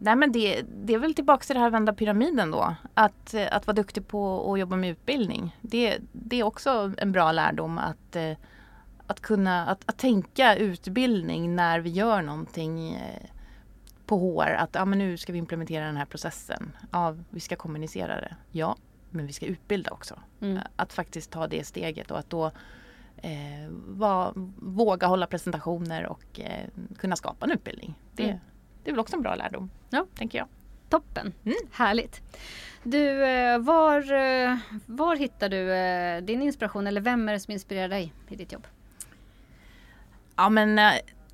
nej 0.00 0.16
men 0.16 0.32
det, 0.32 0.62
det 0.62 0.94
är 0.94 0.98
väl 0.98 1.14
tillbaka 1.14 1.44
till 1.44 1.54
det 1.54 1.60
här 1.60 1.70
vända 1.70 1.92
pyramiden 1.92 2.50
då. 2.50 2.74
Att, 2.94 3.34
att 3.50 3.66
vara 3.66 3.74
duktig 3.74 4.08
på 4.08 4.52
att 4.52 4.60
jobba 4.60 4.76
med 4.76 4.90
utbildning. 4.90 5.56
Det, 5.60 5.98
det 6.12 6.40
är 6.40 6.42
också 6.42 6.92
en 6.98 7.12
bra 7.12 7.32
lärdom 7.32 7.78
att, 7.78 8.16
eh, 8.16 8.32
att 9.06 9.20
kunna 9.20 9.66
att, 9.66 9.82
att 9.86 9.98
tänka 9.98 10.56
utbildning 10.56 11.56
när 11.56 11.80
vi 11.80 11.90
gör 11.90 12.22
någonting 12.22 12.94
eh, 12.94 13.30
på 14.06 14.18
HR. 14.18 14.54
Att 14.54 14.74
ja, 14.74 14.84
men 14.84 14.98
nu 14.98 15.16
ska 15.16 15.32
vi 15.32 15.38
implementera 15.38 15.86
den 15.86 15.96
här 15.96 16.04
processen. 16.04 16.76
Ja, 16.92 17.16
vi 17.30 17.40
ska 17.40 17.56
kommunicera 17.56 18.20
det. 18.20 18.36
Ja, 18.50 18.76
men 19.10 19.26
vi 19.26 19.32
ska 19.32 19.46
utbilda 19.46 19.90
också. 19.90 20.18
Mm. 20.40 20.58
Att 20.76 20.92
faktiskt 20.92 21.30
ta 21.30 21.46
det 21.46 21.66
steget 21.66 22.10
och 22.10 22.18
att 22.18 22.30
då 22.30 22.46
eh, 23.16 23.68
var, 23.86 24.32
våga 24.56 25.06
hålla 25.06 25.26
presentationer 25.26 26.06
och 26.06 26.40
eh, 26.40 26.68
kunna 26.98 27.16
skapa 27.16 27.46
en 27.46 27.52
utbildning. 27.52 27.94
Det, 28.12 28.24
mm. 28.24 28.38
Det 28.86 28.90
är 28.90 28.92
väl 28.92 29.00
också 29.00 29.16
en 29.16 29.22
bra 29.22 29.34
lärdom, 29.34 29.70
ja. 29.90 30.06
tänker 30.14 30.38
jag. 30.38 30.46
Toppen, 30.88 31.32
mm. 31.44 31.56
härligt. 31.72 32.22
Du, 32.82 33.24
eh, 33.24 33.58
var, 33.58 34.12
eh, 34.12 34.56
var 34.86 35.16
hittar 35.16 35.48
du 35.48 35.72
eh, 35.72 36.22
din 36.22 36.42
inspiration 36.42 36.86
eller 36.86 37.00
vem 37.00 37.28
är 37.28 37.32
det 37.32 37.40
som 37.40 37.52
inspirerar 37.52 37.88
dig 37.88 38.12
i 38.28 38.36
ditt 38.36 38.52
jobb? 38.52 38.66
Ja 40.36 40.48
men 40.48 40.80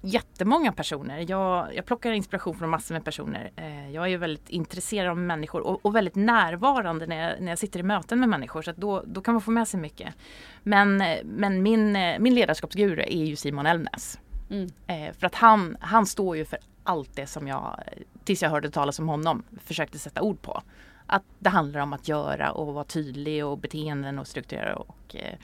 jättemånga 0.00 0.72
personer. 0.72 1.30
Jag, 1.30 1.74
jag 1.74 1.86
plockar 1.86 2.12
inspiration 2.12 2.54
från 2.54 2.70
massor 2.70 2.94
med 2.94 3.04
personer. 3.04 3.50
Jag 3.92 4.04
är 4.04 4.08
ju 4.08 4.16
väldigt 4.16 4.50
intresserad 4.50 5.10
av 5.10 5.18
människor 5.18 5.60
och, 5.60 5.86
och, 5.86 5.96
väldigt 5.96 6.14
närvarande 6.14 7.06
när 7.06 7.28
jag, 7.28 7.40
när 7.40 7.52
jag 7.52 7.58
sitter 7.58 7.80
i 7.80 7.82
möten 7.82 8.20
med 8.20 8.28
människor. 8.28 8.62
Så 8.62 8.72
då, 8.76 9.02
då 9.06 9.20
kan 9.20 9.34
man 9.34 9.40
få 9.40 9.50
med 9.50 9.68
sig 9.68 9.80
mycket. 9.80 10.14
Men, 10.62 11.02
men 11.24 11.62
min, 11.62 11.92
min 12.18 12.34
ledarskapsguru 12.34 13.02
är 13.02 13.24
ju 13.24 13.36
Simon 13.36 13.66
Elmnäs. 13.66 14.18
Mm. 14.50 14.70
För 15.14 15.26
att 15.26 15.34
han, 15.34 15.76
han 15.80 16.06
står 16.06 16.36
ju 16.36 16.44
för 16.44 16.58
allt 16.84 17.16
det 17.16 17.26
som 17.26 17.48
jag, 17.48 17.80
tills 18.24 18.42
jag 18.42 18.50
hörde 18.50 18.70
talas 18.70 18.98
om 18.98 19.08
honom, 19.08 19.42
försökte 19.64 19.98
sätta 19.98 20.22
ord 20.22 20.42
på. 20.42 20.62
Att 21.06 21.22
det 21.38 21.50
handlar 21.50 21.80
om 21.80 21.92
att 21.92 22.08
göra 22.08 22.52
och 22.52 22.74
vara 22.74 22.84
tydlig 22.84 23.46
och 23.46 23.58
beteenden 23.58 24.18
och 24.18 24.26
strukturera 24.26 24.76
och 24.76 25.16
eh, 25.16 25.38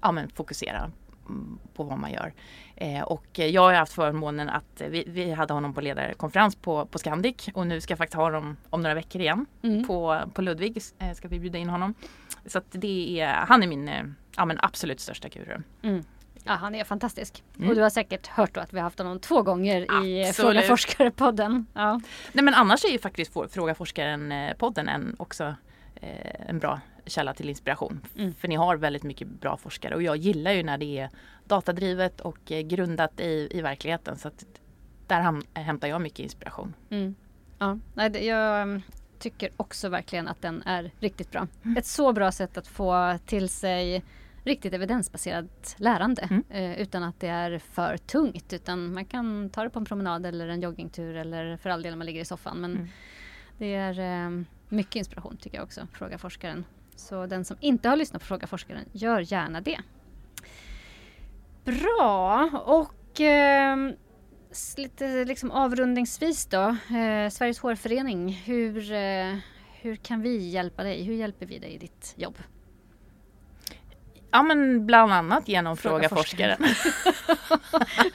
ja, 0.00 0.12
men 0.12 0.30
fokusera 0.30 0.90
på 1.74 1.84
vad 1.84 1.98
man 1.98 2.12
gör. 2.12 2.32
Eh, 2.76 3.02
och 3.02 3.38
jag 3.38 3.62
har 3.62 3.72
haft 3.72 3.92
förmånen 3.92 4.48
att 4.48 4.82
vi, 4.88 5.04
vi, 5.06 5.32
hade 5.32 5.54
honom 5.54 5.74
på 5.74 5.80
ledarkonferens 5.80 6.56
på, 6.56 6.86
på 6.86 6.98
Scandic 6.98 7.48
och 7.54 7.66
nu 7.66 7.80
ska 7.80 7.92
jag 7.92 7.98
faktiskt 7.98 8.16
ha 8.16 8.24
honom 8.24 8.56
om 8.70 8.82
några 8.82 8.94
veckor 8.94 9.20
igen 9.20 9.46
mm. 9.62 9.86
på, 9.86 10.20
på 10.34 10.42
Ludvig. 10.42 10.82
Eh, 10.98 11.12
ska 11.12 11.28
vi 11.28 11.40
bjuda 11.40 11.58
in 11.58 11.68
honom. 11.68 11.94
Så 12.46 12.58
att 12.58 12.66
det 12.70 13.20
är, 13.20 13.32
han 13.32 13.62
är 13.62 13.66
min 13.66 13.88
eh, 13.88 14.04
ja, 14.36 14.44
men 14.44 14.58
absolut 14.62 15.00
största 15.00 15.28
guru. 15.28 15.62
Mm. 15.82 16.04
Ja, 16.44 16.52
han 16.52 16.74
är 16.74 16.84
fantastisk. 16.84 17.44
Mm. 17.56 17.68
Och 17.68 17.74
du 17.74 17.82
har 17.82 17.90
säkert 17.90 18.26
hört 18.26 18.56
att 18.56 18.72
vi 18.72 18.78
har 18.78 18.84
haft 18.84 18.98
honom 18.98 19.20
två 19.20 19.42
gånger 19.42 19.86
Absolut. 19.88 20.28
i 20.28 20.32
Fråga 20.32 20.62
forskare-podden. 20.62 21.66
Ja. 21.74 22.00
Nej 22.32 22.44
men 22.44 22.54
annars 22.54 22.84
är 22.84 22.88
ju 22.88 22.98
faktiskt 22.98 23.32
Fråga 23.50 23.74
forskaren-podden 23.74 24.88
en 24.88 25.16
också 25.18 25.54
eh, 25.94 26.48
en 26.48 26.58
bra 26.58 26.80
källa 27.06 27.34
till 27.34 27.48
inspiration. 27.48 28.00
Mm. 28.16 28.34
För 28.34 28.48
ni 28.48 28.54
har 28.54 28.76
väldigt 28.76 29.02
mycket 29.02 29.28
bra 29.28 29.56
forskare 29.56 29.94
och 29.94 30.02
jag 30.02 30.16
gillar 30.16 30.52
ju 30.52 30.62
när 30.62 30.78
det 30.78 30.98
är 30.98 31.10
datadrivet 31.44 32.20
och 32.20 32.52
eh, 32.52 32.60
grundat 32.60 33.20
i, 33.20 33.48
i 33.50 33.60
verkligheten. 33.60 34.18
Så 34.18 34.28
att 34.28 34.44
där 35.06 35.42
hämtar 35.60 35.88
jag 35.88 36.00
mycket 36.00 36.18
inspiration. 36.18 36.74
Mm. 36.90 37.14
Ja, 37.58 37.78
jag 38.18 38.62
mm, 38.62 38.82
tycker 39.18 39.50
också 39.56 39.88
verkligen 39.88 40.28
att 40.28 40.42
den 40.42 40.62
är 40.62 40.90
riktigt 41.00 41.30
bra. 41.30 41.46
Mm. 41.62 41.76
Ett 41.76 41.86
så 41.86 42.12
bra 42.12 42.32
sätt 42.32 42.58
att 42.58 42.66
få 42.66 43.18
till 43.26 43.48
sig 43.48 44.04
riktigt 44.44 44.74
evidensbaserat 44.74 45.74
lärande 45.78 46.22
mm. 46.22 46.44
eh, 46.50 46.80
utan 46.80 47.02
att 47.02 47.20
det 47.20 47.28
är 47.28 47.58
för 47.58 47.96
tungt 47.96 48.52
utan 48.52 48.94
man 48.94 49.04
kan 49.04 49.50
ta 49.50 49.62
det 49.62 49.70
på 49.70 49.78
en 49.78 49.84
promenad 49.84 50.26
eller 50.26 50.48
en 50.48 50.60
joggingtur 50.60 51.16
eller 51.16 51.56
för 51.56 51.70
all 51.70 51.82
del 51.82 51.96
man 51.96 52.06
ligger 52.06 52.20
i 52.20 52.24
soffan. 52.24 52.60
Men 52.60 52.72
mm. 52.72 52.88
det 53.58 53.74
är 53.74 54.26
eh, 54.26 54.42
mycket 54.68 54.96
inspiration 54.96 55.36
tycker 55.36 55.58
jag 55.58 55.64
också, 55.64 55.86
fråga 55.92 56.18
forskaren. 56.18 56.64
Så 56.96 57.26
den 57.26 57.44
som 57.44 57.56
inte 57.60 57.88
har 57.88 57.96
lyssnat 57.96 58.22
på 58.22 58.26
Fråga 58.26 58.46
forskaren, 58.46 58.84
gör 58.92 59.20
gärna 59.32 59.60
det. 59.60 59.80
Bra! 61.64 62.50
Och 62.66 63.20
eh, 63.20 63.76
lite 64.76 65.24
liksom 65.24 65.50
avrundningsvis 65.50 66.46
då. 66.46 66.68
Eh, 66.68 67.30
Sveriges 67.30 67.58
hårförening, 67.58 68.32
hur, 68.32 68.80
hur 69.82 69.96
kan 69.96 70.22
vi 70.22 70.48
hjälpa 70.48 70.82
dig? 70.82 71.02
Hur 71.02 71.14
hjälper 71.14 71.46
vi 71.46 71.58
dig 71.58 71.74
i 71.74 71.78
ditt 71.78 72.14
jobb? 72.16 72.38
Ja 74.30 74.42
men 74.42 74.86
bland 74.86 75.12
annat 75.12 75.48
genom 75.48 75.76
Fråga, 75.76 76.08
Fråga 76.08 76.22
forskaren. 76.22 76.64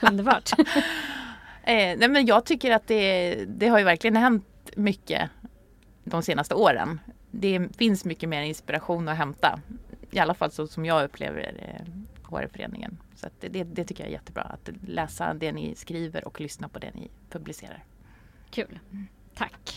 Underbart! 0.00 0.52
eh, 0.58 1.98
nej, 1.98 2.08
men 2.08 2.26
jag 2.26 2.44
tycker 2.44 2.70
att 2.70 2.86
det, 2.86 3.34
det 3.48 3.68
har 3.68 3.78
ju 3.78 3.84
verkligen 3.84 4.16
hänt 4.16 4.44
mycket 4.76 5.30
de 6.04 6.22
senaste 6.22 6.54
åren 6.54 7.00
det 7.40 7.68
finns 7.76 8.04
mycket 8.04 8.28
mer 8.28 8.42
inspiration 8.42 9.08
att 9.08 9.16
hämta. 9.16 9.60
I 10.10 10.18
alla 10.18 10.34
fall 10.34 10.50
så 10.50 10.66
som 10.66 10.84
jag 10.84 11.04
upplever 11.04 11.54
HR-föreningen. 12.22 12.98
Så 13.14 13.28
det, 13.40 13.64
det, 13.64 13.84
tycker 13.84 14.02
jag 14.04 14.08
är 14.08 14.12
jättebra. 14.12 14.42
Att 14.42 14.70
läsa 14.86 15.34
det 15.34 15.52
ni 15.52 15.74
skriver 15.74 16.26
och 16.26 16.40
lyssna 16.40 16.68
på 16.68 16.78
det 16.78 16.94
ni 16.94 17.10
publicerar. 17.30 17.84
Kul. 18.50 18.78
Tack. 19.34 19.75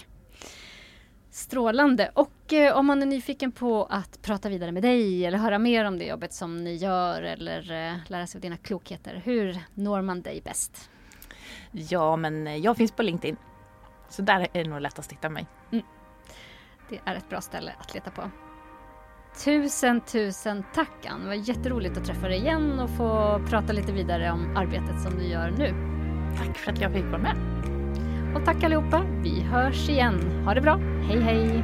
Strålande! 1.39 2.11
Och 2.13 2.53
eh, 2.53 2.77
om 2.77 2.85
man 2.85 3.01
är 3.01 3.05
nyfiken 3.05 3.51
på 3.51 3.85
att 3.89 4.21
prata 4.21 4.49
vidare 4.49 4.71
med 4.71 4.83
dig 4.83 5.25
eller 5.25 5.37
höra 5.37 5.59
mer 5.59 5.85
om 5.85 5.99
det 5.99 6.05
jobbet 6.05 6.33
som 6.33 6.57
ni 6.57 6.75
gör 6.75 7.21
eller 7.21 7.71
eh, 7.71 7.95
lära 8.07 8.27
sig 8.27 8.37
av 8.37 8.41
dina 8.41 8.57
klokheter, 8.57 9.21
hur 9.25 9.57
når 9.73 10.01
man 10.01 10.21
dig 10.21 10.41
bäst? 10.45 10.89
Ja, 11.71 12.15
men 12.15 12.47
eh, 12.47 12.55
jag 12.55 12.77
finns 12.77 12.91
på 12.91 13.03
LinkedIn. 13.03 13.37
Så 14.09 14.21
där 14.21 14.47
är 14.53 14.63
det 14.63 14.69
nog 14.69 14.81
lättast 14.81 15.09
att 15.09 15.17
hitta 15.17 15.29
mig. 15.29 15.47
Mm. 15.71 15.85
Det 16.89 16.99
är 17.05 17.15
ett 17.15 17.29
bra 17.29 17.41
ställe 17.41 17.73
att 17.79 17.93
leta 17.93 18.11
på. 18.11 18.31
Tusen, 19.43 20.01
tusen 20.01 20.63
tack 20.73 21.05
Ann! 21.05 21.21
Det 21.21 21.27
var 21.27 21.33
jätteroligt 21.33 21.97
att 21.97 22.05
träffa 22.05 22.27
dig 22.27 22.37
igen 22.37 22.79
och 22.79 22.89
få 22.89 23.41
prata 23.49 23.73
lite 23.73 23.91
vidare 23.91 24.31
om 24.31 24.57
arbetet 24.57 25.01
som 25.01 25.15
du 25.17 25.23
gör 25.23 25.51
nu. 25.51 25.73
Tack 26.37 26.57
för 26.57 26.71
att 26.71 26.81
jag 26.81 26.93
fick 26.93 27.05
vara 27.05 27.17
med. 27.17 27.78
Och 28.35 28.45
tack 28.45 28.63
allihopa! 28.63 29.01
Vi 29.23 29.41
hörs 29.41 29.89
igen. 29.89 30.43
Ha 30.45 30.53
det 30.53 30.61
bra! 30.61 30.79
Hej 31.07 31.21
hej! 31.21 31.63